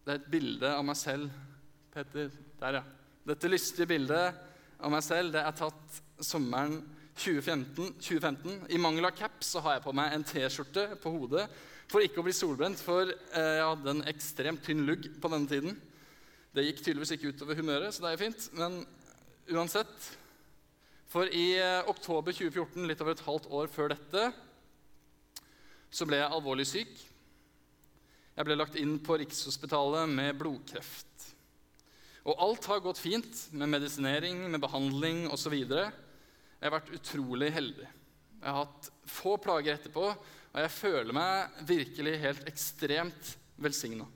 Det 0.01 0.11
er 0.11 0.19
et 0.19 0.31
bilde 0.33 0.71
av 0.75 0.83
meg 0.83 0.97
selv, 0.99 1.29
Petter. 1.93 2.31
Der, 2.59 2.81
ja. 2.81 2.83
Dette 3.31 3.51
lystige 3.51 3.87
bildet 3.87 4.39
av 4.81 4.91
meg 4.91 5.03
selv 5.05 5.35
det 5.35 5.43
er 5.45 5.55
tatt 5.55 6.01
sommeren 6.25 6.79
2015. 7.15 7.93
2015. 8.01 8.57
I 8.73 8.79
mangel 8.81 9.07
av 9.07 9.15
caps 9.15 9.53
så 9.53 9.61
har 9.63 9.77
jeg 9.77 9.85
på 9.85 9.93
meg 9.95 10.15
en 10.15 10.25
T-skjorte 10.25 10.87
på 11.03 11.13
hodet 11.15 11.45
for 11.91 12.03
ikke 12.03 12.21
å 12.21 12.25
bli 12.25 12.33
solbrent, 12.35 12.79
for 12.79 13.09
eh, 13.11 13.55
jeg 13.59 13.67
hadde 13.67 13.93
en 13.93 14.05
ekstremt 14.07 14.63
tynn 14.63 14.85
lugg 14.87 15.09
på 15.21 15.31
denne 15.31 15.51
tiden. 15.51 15.79
Det 16.51 16.65
gikk 16.65 16.81
tydeligvis 16.83 17.13
ikke 17.15 17.31
utover 17.31 17.55
humøret, 17.55 17.93
så 17.95 18.03
det 18.03 18.09
er 18.09 18.17
jo 18.17 18.23
fint. 18.25 18.47
Men 18.59 18.81
uansett 19.55 20.09
For 21.11 21.27
i 21.27 21.57
eh, 21.59 21.87
oktober 21.91 22.31
2014, 22.31 22.87
litt 22.87 23.01
over 23.03 23.15
et 23.15 23.23
halvt 23.25 23.47
år 23.51 23.71
før 23.71 23.91
dette, 23.91 24.29
så 25.91 26.07
ble 26.07 26.21
jeg 26.21 26.31
alvorlig 26.31 26.65
syk. 26.69 26.93
Jeg 28.37 28.47
ble 28.47 28.55
lagt 28.55 28.77
inn 28.79 28.93
på 29.03 29.17
Rikshospitalet 29.19 30.07
med 30.07 30.37
blodkreft. 30.39 31.25
Og 32.23 32.39
alt 32.45 32.67
har 32.71 32.83
gått 32.85 33.01
fint 33.01 33.41
med 33.51 33.73
medisinering, 33.73 34.45
med 34.53 34.63
behandling 34.63 35.25
osv. 35.33 35.57
Jeg 35.57 36.63
har 36.63 36.75
vært 36.77 36.93
utrolig 36.95 37.51
heldig. 37.57 37.89
Jeg 38.41 38.47
har 38.47 38.63
hatt 38.63 38.89
få 39.11 39.35
plager 39.41 39.75
etterpå, 39.75 40.07
og 40.15 40.63
jeg 40.63 40.73
føler 40.77 41.15
meg 41.15 41.61
virkelig 41.67 42.15
helt 42.23 42.47
ekstremt 42.49 43.35
velsigna. 43.61 44.07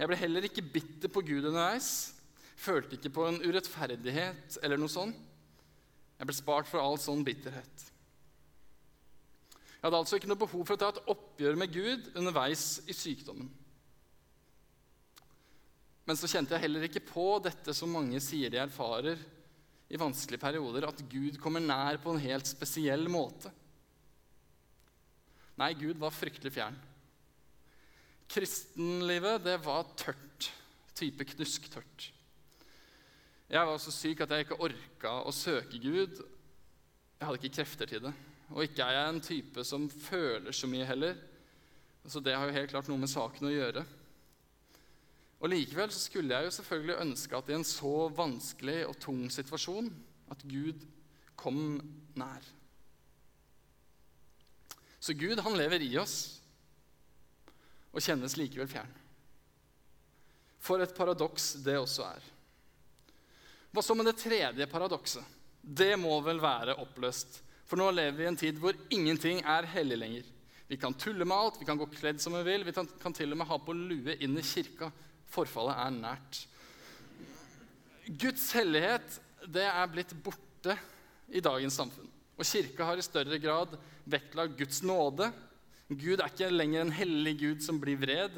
Jeg 0.00 0.08
ble 0.08 0.16
heller 0.16 0.46
ikke 0.48 0.64
bitter 0.64 1.12
på 1.12 1.20
Gud 1.28 1.44
underveis. 1.50 2.14
Følte 2.56 2.96
ikke 2.96 3.12
på 3.12 3.26
en 3.28 3.40
urettferdighet 3.44 4.56
eller 4.64 4.80
noe 4.80 4.92
sånt. 4.92 5.16
Jeg 6.20 6.28
ble 6.28 6.36
spart 6.36 6.68
for 6.68 6.80
all 6.80 6.96
sånn 7.00 7.24
bitterhet. 7.24 7.84
Jeg 9.80 9.86
hadde 9.86 10.00
altså 10.00 10.16
ikke 10.16 10.28
noe 10.28 10.40
behov 10.40 10.64
for 10.68 10.76
å 10.76 10.80
ta 10.80 10.90
et 10.92 11.06
oppgjør 11.08 11.56
med 11.60 11.72
Gud 11.72 12.10
underveis 12.20 12.64
i 12.88 12.96
sykdommen. 12.96 13.48
Men 16.08 16.18
så 16.20 16.28
kjente 16.28 16.56
jeg 16.56 16.64
heller 16.64 16.84
ikke 16.88 17.04
på 17.04 17.26
dette 17.44 17.72
som 17.76 17.92
mange 17.92 18.20
sier 18.24 18.52
de 18.52 18.60
erfarer 18.60 19.20
i 19.90 20.00
vanskelige 20.00 20.42
perioder, 20.42 20.88
at 20.88 21.00
Gud 21.12 21.36
kommer 21.42 21.64
nær 21.64 22.00
på 22.00 22.12
en 22.12 22.22
helt 22.24 22.48
spesiell 22.48 23.08
måte. 23.12 23.52
Nei, 25.60 25.74
Gud 25.76 26.00
var 26.00 26.14
fryktelig 26.14 26.52
fjern. 26.56 26.76
Kristenlivet, 28.30 29.42
det 29.44 29.58
var 29.64 29.88
tørt. 29.98 30.50
Type 30.94 31.24
knusktørt. 31.32 32.10
Jeg 33.50 33.66
var 33.66 33.78
så 33.82 33.90
syk 33.90 34.20
at 34.22 34.30
jeg 34.30 34.46
ikke 34.46 34.60
orka 34.62 35.14
å 35.26 35.32
søke 35.34 35.80
Gud. 35.82 36.20
Jeg 37.18 37.26
hadde 37.26 37.40
ikke 37.40 37.56
krefter 37.56 37.90
til 37.90 38.04
det. 38.04 38.12
Og 38.50 38.64
ikke 38.66 38.86
er 38.86 38.96
jeg 38.96 39.14
en 39.14 39.22
type 39.24 39.64
som 39.66 39.88
føler 39.90 40.54
så 40.54 40.70
mye 40.70 40.86
heller. 40.86 41.18
Så 42.06 42.22
det 42.22 42.36
har 42.36 42.46
jo 42.46 42.54
helt 42.54 42.70
klart 42.70 42.88
noe 42.90 43.00
med 43.00 43.10
saken 43.10 43.48
å 43.48 43.52
gjøre. 43.52 43.82
Og 45.40 45.50
Likevel 45.50 45.90
så 45.90 46.02
skulle 46.02 46.36
jeg 46.36 46.46
jo 46.46 46.54
selvfølgelig 46.54 47.02
ønske 47.02 47.36
at 47.36 47.50
i 47.50 47.56
en 47.56 47.66
så 47.66 47.94
vanskelig 48.14 48.80
og 48.86 48.98
tung 49.00 49.22
situasjon 49.32 49.88
at 50.30 50.42
Gud 50.46 50.84
kom 51.40 51.80
nær. 52.18 52.44
Så 55.00 55.16
Gud, 55.16 55.40
han 55.40 55.56
lever 55.56 55.82
i 55.82 55.94
oss 55.98 56.39
og 57.90 58.02
kjennes 58.04 58.36
likevel 58.38 58.68
fjern. 58.70 58.90
For 60.60 60.82
et 60.82 60.94
paradoks 60.96 61.54
det 61.64 61.78
også 61.80 62.06
er. 62.06 62.26
Hva 63.70 63.84
så 63.84 63.94
med 63.96 64.08
det 64.10 64.18
tredje 64.20 64.66
paradokset? 64.70 65.24
Det 65.60 65.92
må 66.00 66.12
vel 66.24 66.40
være 66.42 66.78
oppløst, 66.82 67.40
for 67.68 67.78
nå 67.78 67.90
lever 67.94 68.16
vi 68.18 68.26
i 68.26 68.30
en 68.30 68.38
tid 68.40 68.58
hvor 68.58 68.76
ingenting 68.90 69.42
er 69.46 69.68
hellig 69.70 69.98
lenger. 70.00 70.28
Vi 70.70 70.78
kan 70.78 70.94
tulle 70.94 71.26
med 71.26 71.36
alt, 71.36 71.58
vi 71.60 71.66
kan 71.66 71.78
gå 71.78 71.86
kledd 71.90 72.20
som 72.22 72.34
vi 72.38 72.44
vil, 72.46 72.64
vi 72.66 72.74
kan 72.74 73.14
til 73.14 73.34
og 73.34 73.40
med 73.40 73.48
ha 73.50 73.58
på 73.58 73.74
lue 73.74 74.16
inn 74.22 74.38
i 74.38 74.46
kirka 74.46 74.90
Forfallet 75.30 75.78
er 75.78 75.92
nært. 75.94 76.38
Guds 78.18 78.48
hellighet 78.56 79.20
det 79.46 79.66
er 79.66 79.90
blitt 79.92 80.10
borte 80.24 80.74
i 81.30 81.42
dagens 81.42 81.76
samfunn. 81.78 82.08
Og 82.40 82.46
Kirka 82.48 82.88
har 82.88 82.98
i 82.98 83.04
større 83.04 83.38
grad 83.38 83.76
vektlagt 84.10 84.56
Guds 84.58 84.80
nåde. 84.82 85.28
Gud 85.90 86.20
er 86.20 86.30
ikke 86.30 86.50
lenger 86.52 86.84
en 86.84 86.94
hellig 86.94 87.34
Gud 87.40 87.64
som 87.64 87.80
blir 87.82 87.98
vred. 87.98 88.36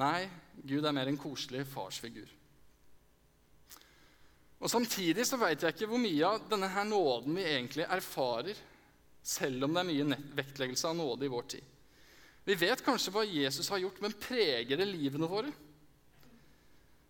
Nei, 0.00 0.26
Gud 0.66 0.82
er 0.82 0.94
mer 0.96 1.10
en 1.10 1.20
koselig 1.20 1.62
farsfigur. 1.70 2.30
Og 4.64 4.70
Samtidig 4.72 5.26
så 5.28 5.38
veit 5.38 5.62
jeg 5.62 5.74
ikke 5.74 5.90
hvor 5.90 6.00
mye 6.00 6.24
av 6.26 6.48
denne 6.50 6.70
her 6.72 6.86
nåden 6.88 7.36
vi 7.36 7.44
egentlig 7.46 7.84
erfarer, 7.84 8.58
selv 9.24 9.66
om 9.66 9.74
det 9.76 9.82
er 9.82 9.88
mye 9.90 10.18
vektleggelse 10.36 10.88
av 10.88 10.96
nåde 10.98 11.26
i 11.26 11.32
vår 11.32 11.46
tid. 11.54 11.70
Vi 12.44 12.56
vet 12.60 12.82
kanskje 12.84 13.12
hva 13.12 13.22
Jesus 13.24 13.70
har 13.72 13.80
gjort, 13.80 14.00
men 14.04 14.16
preger 14.20 14.80
det 14.80 14.88
livene 14.88 15.28
våre? 15.28 15.52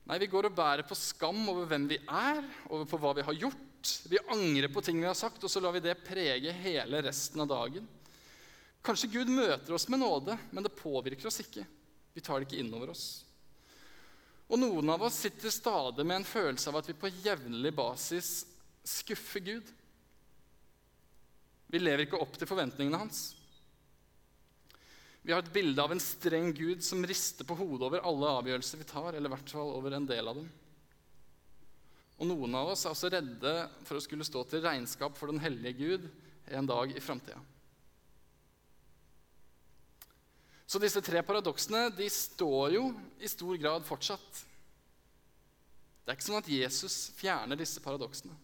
Nei, 0.04 0.18
vi 0.20 0.28
går 0.30 0.50
og 0.50 0.56
bærer 0.56 0.84
på 0.86 0.96
skam 0.98 1.40
over 1.48 1.66
hvem 1.70 1.88
vi 1.90 1.98
er, 2.04 2.42
over 2.68 2.84
på 2.90 3.00
hva 3.00 3.14
vi 3.16 3.24
har 3.26 3.38
gjort. 3.46 3.92
Vi 4.10 4.20
angrer 4.34 4.70
på 4.72 4.82
ting 4.84 5.00
vi 5.00 5.08
har 5.08 5.16
sagt, 5.18 5.42
og 5.42 5.50
så 5.50 5.62
lar 5.64 5.74
vi 5.74 5.82
det 5.84 5.96
prege 6.04 6.52
hele 6.58 7.00
resten 7.06 7.42
av 7.42 7.48
dagen. 7.50 7.88
Kanskje 8.84 9.08
Gud 9.14 9.30
møter 9.32 9.72
oss 9.72 9.86
med 9.88 10.02
nåde, 10.02 10.36
men 10.52 10.64
det 10.64 10.74
påvirker 10.76 11.30
oss 11.30 11.40
ikke. 11.40 11.64
Vi 12.14 12.22
tar 12.22 12.40
det 12.40 12.50
ikke 12.50 12.60
innover 12.60 12.92
oss. 12.92 13.24
Og 14.52 14.60
noen 14.60 14.90
av 14.92 15.06
oss 15.06 15.22
sitter 15.24 15.52
stadig 15.52 16.04
med 16.04 16.20
en 16.20 16.28
følelse 16.28 16.68
av 16.68 16.82
at 16.82 16.90
vi 16.90 16.96
på 16.98 17.10
jevnlig 17.24 17.72
basis 17.74 18.42
skuffer 18.84 19.40
Gud. 19.40 19.70
Vi 21.72 21.80
lever 21.80 22.04
ikke 22.04 22.20
opp 22.20 22.36
til 22.36 22.50
forventningene 22.50 23.00
hans. 23.00 23.22
Vi 25.24 25.32
har 25.32 25.40
et 25.40 25.54
bilde 25.54 25.80
av 25.80 25.94
en 25.94 26.02
streng 26.02 26.52
Gud 26.52 26.84
som 26.84 27.00
rister 27.08 27.48
på 27.48 27.56
hodet 27.56 27.88
over 27.88 28.04
alle 28.04 28.34
avgjørelser 28.42 28.82
vi 28.82 28.90
tar, 28.90 29.14
eller 29.14 29.30
i 29.30 29.32
hvert 29.32 29.54
fall 29.56 29.72
over 29.72 29.96
en 29.96 30.06
del 30.06 30.28
av 30.28 30.36
dem. 30.36 30.50
Og 32.20 32.28
noen 32.28 32.60
av 32.60 32.74
oss 32.74 32.84
er 32.84 32.92
også 32.92 33.10
redde 33.16 33.54
for 33.88 33.96
å 33.96 34.04
skulle 34.04 34.28
stå 34.28 34.44
til 34.50 34.62
regnskap 34.62 35.16
for 35.16 35.32
den 35.32 35.40
hellige 35.42 35.80
Gud 35.80 36.06
en 36.52 36.68
dag 36.68 36.92
i 36.92 37.02
framtida. 37.02 37.40
Så 40.66 40.80
disse 40.80 41.02
tre 41.04 41.20
paradoksene 41.22 41.90
de 41.96 42.08
står 42.10 42.76
jo 42.78 42.88
i 43.20 43.28
stor 43.28 43.58
grad 43.60 43.84
fortsatt. 43.86 44.40
Det 46.04 46.12
er 46.12 46.16
ikke 46.18 46.26
sånn 46.26 46.40
at 46.40 46.50
Jesus 46.52 46.96
fjerner 47.16 47.58
disse 47.60 47.80
paradoksene. 47.84 48.34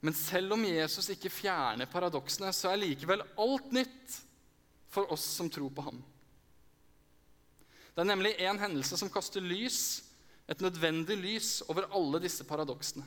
Men 0.00 0.14
selv 0.14 0.54
om 0.54 0.62
Jesus 0.62 1.08
ikke 1.10 1.32
fjerner 1.32 1.90
paradoksene, 1.90 2.52
så 2.54 2.70
er 2.70 2.82
likevel 2.84 3.24
alt 3.34 3.72
nytt 3.74 4.18
for 4.94 5.10
oss 5.12 5.24
som 5.34 5.50
tror 5.50 5.72
på 5.74 5.84
ham. 5.88 5.98
Det 7.94 8.04
er 8.04 8.06
nemlig 8.12 8.36
en 8.46 8.60
hendelse 8.62 8.94
som 9.00 9.10
kaster 9.10 9.42
lys, 9.42 10.04
et 10.46 10.62
nødvendig 10.62 11.16
lys, 11.18 11.48
over 11.66 11.88
alle 11.90 12.22
disse 12.22 12.46
paradoksene. 12.46 13.02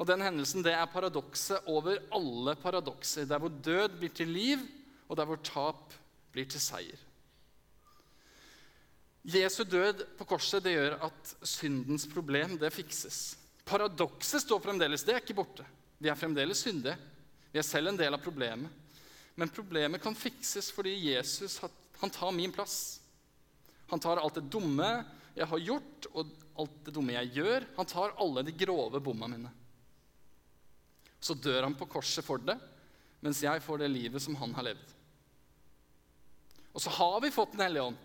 Og 0.00 0.08
den 0.08 0.22
hendelsen 0.24 0.64
det 0.64 0.72
er 0.72 0.88
paradokset 0.88 1.66
over 1.68 1.98
alle 2.16 2.54
paradokser. 2.56 3.26
Der 3.28 3.40
hvor 3.42 3.52
død 3.52 3.98
blir 4.00 4.12
til 4.16 4.32
liv, 4.32 4.62
og 5.10 5.18
der 5.18 5.28
hvor 5.28 5.40
tap 5.44 5.92
blir 6.32 6.48
til 6.48 6.62
seier. 6.62 7.02
Jesu 9.28 9.66
død 9.68 10.06
på 10.16 10.24
korset 10.24 10.64
det 10.64 10.72
gjør 10.78 10.96
at 11.04 11.34
syndens 11.44 12.06
problem 12.08 12.56
det 12.58 12.72
fikses. 12.72 13.36
Paradokset 13.68 14.46
står 14.46 14.62
fremdeles. 14.64 15.04
Det 15.04 15.14
er 15.14 15.20
ikke 15.20 15.36
borte. 15.36 15.66
Vi 16.00 16.08
er 16.08 16.16
fremdeles 16.16 16.64
syndige. 16.64 16.96
Vi 17.52 17.60
er 17.60 17.66
selv 17.66 17.92
en 17.92 18.00
del 18.00 18.16
av 18.16 18.24
problemet. 18.24 18.72
Men 19.36 19.52
problemet 19.52 20.00
kan 20.02 20.16
fikses 20.16 20.72
fordi 20.72 20.96
Jesus 21.10 21.60
han 22.00 22.10
tar 22.10 22.32
min 22.32 22.52
plass. 22.52 23.00
Han 23.92 24.00
tar 24.00 24.16
alt 24.16 24.38
det 24.38 24.48
dumme 24.48 24.88
jeg 25.36 25.46
har 25.46 25.60
gjort, 25.62 26.06
og 26.16 26.30
alt 26.58 26.84
det 26.86 26.94
dumme 26.96 27.14
jeg 27.14 27.34
gjør. 27.36 27.66
Han 27.76 27.88
tar 27.88 28.16
alle 28.20 28.42
de 28.46 28.54
grove 28.56 29.00
bomma 29.04 29.28
mine. 29.28 29.50
Så 31.20 31.36
dør 31.36 31.66
han 31.66 31.76
på 31.76 31.88
korset 31.90 32.24
for 32.24 32.40
det, 32.42 32.56
mens 33.20 33.42
jeg 33.44 33.62
får 33.62 33.82
det 33.82 33.92
livet 33.92 34.22
som 34.24 34.38
han 34.40 34.54
har 34.56 34.70
levd. 34.70 34.96
Og 36.72 36.80
så 36.80 36.92
har 36.96 37.18
vi 37.20 37.32
fått 37.34 37.52
Den 37.56 37.66
hellige 37.66 37.88
ånd. 37.90 37.96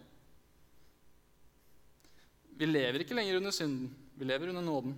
Vi 2.56 2.65
lever 2.65 3.04
ikke 3.04 3.15
lenger 3.15 3.38
under 3.38 3.51
synden. 3.51 3.91
Vi 4.15 4.25
lever 4.25 4.49
under 4.51 4.63
nåden 4.63 4.95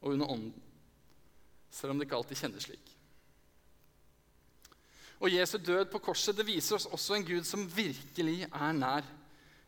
og 0.00 0.12
under 0.12 0.30
ånden 0.30 0.54
selv 1.76 1.92
om 1.92 1.98
det 1.98 2.06
ikke 2.06 2.20
alltid 2.20 2.40
kjennes 2.40 2.66
slik. 2.68 2.92
Og 5.16 5.32
Jesu 5.32 5.56
død 5.58 5.88
på 5.92 6.00
korset 6.10 6.36
det 6.36 6.46
viser 6.48 6.76
oss 6.76 6.88
også 6.92 7.16
en 7.16 7.26
Gud 7.26 7.46
som 7.48 7.64
virkelig 7.72 8.46
er 8.46 8.76
nær. 8.76 9.06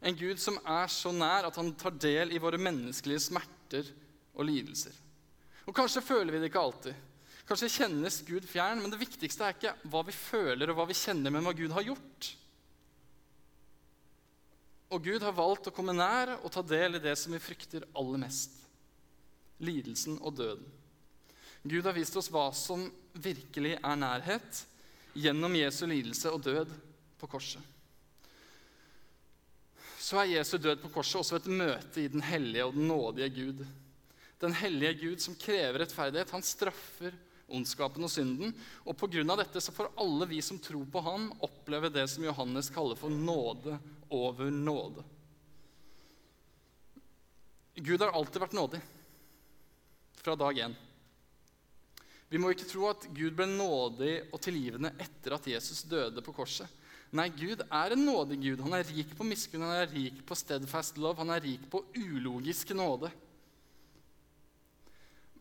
En 0.04 0.16
Gud 0.16 0.40
som 0.40 0.58
er 0.60 0.90
så 0.92 1.12
nær 1.14 1.48
at 1.48 1.56
han 1.58 1.72
tar 1.78 1.96
del 1.96 2.34
i 2.34 2.40
våre 2.42 2.60
menneskelige 2.60 3.24
smerter 3.30 3.88
og 4.34 4.46
lidelser. 4.46 4.92
Og 5.66 5.74
Kanskje 5.76 6.04
føler 6.04 6.32
vi 6.32 6.42
det 6.42 6.50
ikke 6.52 6.64
alltid. 6.64 7.06
Kanskje 7.48 7.70
kjennes 7.78 8.20
Gud 8.28 8.44
fjern, 8.44 8.82
men 8.82 8.92
det 8.92 9.00
viktigste 9.00 9.46
er 9.46 9.56
ikke 9.56 9.72
hva 9.88 10.02
vi 10.04 10.12
føler 10.12 10.68
og 10.68 10.76
hva 10.76 10.84
vi 10.90 10.96
kjenner, 10.98 11.32
men 11.32 11.46
hva 11.46 11.54
Gud 11.56 11.72
har 11.72 11.86
gjort. 11.86 12.28
Og 14.92 15.04
Gud 15.04 15.24
har 15.24 15.36
valgt 15.36 15.68
å 15.68 15.72
komme 15.74 15.96
nær 15.96 16.34
og 16.38 16.52
ta 16.52 16.62
del 16.64 16.96
i 16.96 17.02
det 17.02 17.14
som 17.20 17.32
vi 17.32 17.40
frykter 17.40 17.88
aller 17.96 18.20
mest 18.20 18.54
lidelsen 19.64 20.20
og 20.22 20.36
døden. 20.38 20.68
Gud 21.68 21.88
har 21.88 21.96
vist 21.96 22.16
oss 22.16 22.30
hva 22.32 22.46
som 22.54 22.86
virkelig 23.18 23.74
er 23.80 23.98
nærhet, 23.98 24.62
gjennom 25.18 25.56
Jesu 25.58 25.82
lidelse 25.90 26.30
og 26.30 26.44
død 26.44 26.72
på 27.18 27.28
korset. 27.32 27.64
Så 29.98 30.20
er 30.20 30.36
Jesu 30.36 30.56
død 30.60 30.78
på 30.84 30.92
korset 30.94 31.18
også 31.20 31.40
et 31.40 31.48
møte 31.50 32.04
i 32.04 32.10
den 32.12 32.22
hellige 32.24 32.68
og 32.68 32.76
den 32.76 32.86
nådige 32.88 33.28
Gud. 33.34 33.64
Den 34.40 34.54
hellige 34.54 34.94
Gud 35.02 35.24
som 35.24 35.36
krever 35.36 35.82
rettferdighet. 35.82 36.30
Han 36.32 36.46
straffer 36.46 37.16
ondskapen 37.48 38.04
og 38.04 38.12
synden. 38.12 38.52
Og 38.84 38.96
pga. 38.96 39.36
dette 39.36 39.60
så 39.60 39.72
får 39.72 39.92
alle 39.96 40.26
vi 40.26 40.40
som 40.42 40.58
tror 40.58 40.84
på 40.84 41.00
ham, 41.00 41.32
oppleve 41.40 41.90
det 41.90 42.08
som 42.08 42.24
Johannes 42.24 42.70
kaller 42.70 42.96
for 42.96 43.10
nåde 43.10 43.78
over 44.10 44.50
nåde. 44.50 45.04
Gud 47.78 48.00
har 48.00 48.12
alltid 48.12 48.40
vært 48.42 48.58
nådig. 48.58 48.80
fra 50.18 50.34
dag 50.36 50.58
én. 50.58 50.74
Vi 52.28 52.38
må 52.38 52.50
ikke 52.52 52.66
tro 52.68 52.88
at 52.90 53.06
Gud 53.14 53.36
ble 53.38 53.46
nådig 53.48 54.28
og 54.34 54.40
tilgivende 54.44 54.90
etter 55.00 55.36
at 55.36 55.46
Jesus 55.46 55.86
døde 55.88 56.20
på 56.20 56.34
korset. 56.36 56.68
Nei, 57.16 57.30
Gud 57.32 57.62
er 57.64 57.94
en 57.94 58.04
nådig 58.04 58.36
Gud. 58.42 58.60
Han 58.66 58.74
er 58.76 58.84
rik 58.84 59.14
på 59.16 59.24
miskunn, 59.24 59.64
han 59.64 59.86
er 59.86 59.88
rik 59.88 60.20
på 60.28 60.36
steadfast 60.36 60.98
love, 61.00 61.16
han 61.22 61.32
er 61.32 61.40
rik 61.40 61.64
på 61.72 61.80
ulogisk 61.96 62.74
nåde. 62.76 63.08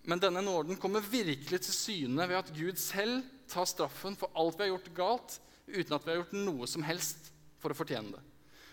Men 0.07 0.21
denne 0.23 0.41
nåden 0.41 0.79
kommer 0.79 1.03
virkelig 1.03 1.59
til 1.65 1.75
syne 1.75 2.27
ved 2.29 2.39
at 2.39 2.53
Gud 2.55 2.79
selv 2.79 3.25
tar 3.51 3.67
straffen 3.67 4.15
for 4.15 4.31
alt 4.39 4.55
vi 4.55 4.63
har 4.63 4.71
gjort 4.71 4.93
galt, 4.95 5.33
uten 5.67 5.95
at 5.97 6.05
vi 6.05 6.13
har 6.13 6.21
gjort 6.21 6.37
noe 6.37 6.69
som 6.71 6.85
helst 6.87 7.27
for 7.59 7.73
å 7.73 7.77
fortjene 7.77 8.13
det. 8.15 8.21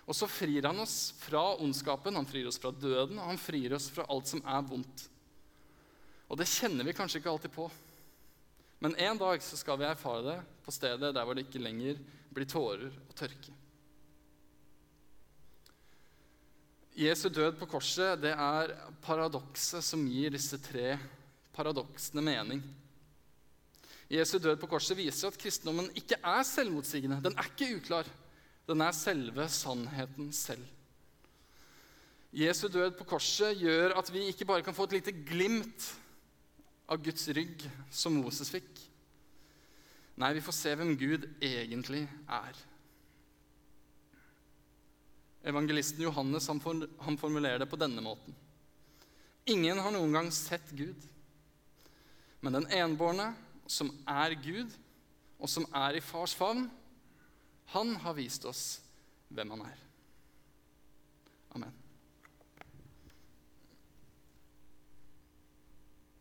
Og 0.05 0.15
så 0.15 0.29
frir 0.31 0.69
han 0.69 0.79
oss 0.85 1.15
fra 1.19 1.43
ondskapen, 1.59 2.15
han 2.15 2.29
frir 2.29 2.47
oss 2.47 2.61
fra 2.61 2.71
døden, 2.71 3.19
og 3.19 3.33
han 3.33 3.41
frir 3.41 3.75
oss 3.75 3.89
fra 3.91 4.07
alt 4.13 4.31
som 4.31 4.45
er 4.47 4.63
vondt. 4.69 5.09
Og 6.29 6.39
det 6.39 6.47
kjenner 6.51 6.87
vi 6.87 6.95
kanskje 6.95 7.19
ikke 7.19 7.33
alltid 7.33 7.55
på. 7.57 7.67
Men 8.85 8.95
en 9.01 9.19
dag 9.19 9.43
så 9.43 9.59
skal 9.59 9.81
vi 9.81 9.89
erfare 9.89 10.23
det 10.29 10.39
på 10.63 10.75
stedet 10.75 11.15
der 11.17 11.27
hvor 11.27 11.35
det 11.35 11.47
ikke 11.49 11.63
lenger 11.63 11.99
blir 12.35 12.47
tårer 12.51 12.93
og 12.93 13.15
tørke. 13.19 13.55
Jesu 16.95 17.27
død 17.27 17.57
på 17.59 17.67
korset 17.73 18.21
det 18.23 18.37
er 18.39 18.71
paradokset 19.03 19.83
som 19.83 20.05
gir 20.07 20.31
disse 20.31 20.61
tre 20.63 20.93
paradoksene 21.55 22.23
mening. 22.25 22.63
Jesu 24.11 24.37
død 24.39 24.59
på 24.61 24.69
korset 24.69 24.99
viser 24.99 25.31
at 25.31 25.39
kristendommen 25.41 25.89
ikke 25.97 26.19
er 26.21 26.43
selvmotsigende. 26.47 27.23
Den 27.25 27.37
er 27.39 27.49
ikke 27.51 27.77
uklar. 27.79 28.09
Den 28.69 28.81
er 28.85 28.97
selve 28.97 29.49
sannheten 29.49 30.33
selv. 30.33 30.65
Jesu 32.35 32.67
død 32.69 32.97
på 32.99 33.07
korset 33.15 33.61
gjør 33.61 33.95
at 33.99 34.11
vi 34.13 34.27
ikke 34.29 34.47
bare 34.49 34.63
kan 34.67 34.75
få 34.75 34.89
et 34.89 34.99
lite 34.99 35.15
glimt 35.15 35.93
av 36.91 37.01
Guds 37.03 37.29
rygg 37.37 37.63
som 37.95 38.17
Moses 38.19 38.51
fikk. 38.51 38.71
Nei, 40.21 40.33
vi 40.37 40.43
får 40.45 40.57
se 40.57 40.75
hvem 40.79 40.95
Gud 40.99 41.27
egentlig 41.43 42.05
er. 42.31 42.59
Evangelisten 45.45 46.03
Johannes 46.07 46.47
han, 46.49 46.61
formulerer 47.21 47.61
det 47.61 47.69
på 47.71 47.79
denne 47.81 48.03
måten. 48.05 48.37
Ingen 49.51 49.79
har 49.79 49.93
noen 49.93 50.15
gang 50.15 50.31
sett 50.33 50.71
Gud. 50.73 50.97
Men 52.45 52.59
den 52.61 52.67
enbårne, 52.77 53.31
som 53.67 53.89
er 54.05 54.35
Gud, 54.37 54.73
og 55.41 55.49
som 55.49 55.65
er 55.73 55.97
i 55.97 56.03
fars 56.05 56.35
favn, 56.37 56.67
han 57.73 57.95
har 58.05 58.17
vist 58.19 58.45
oss 58.45 58.65
hvem 59.33 59.55
han 59.57 59.65
er. 59.65 59.84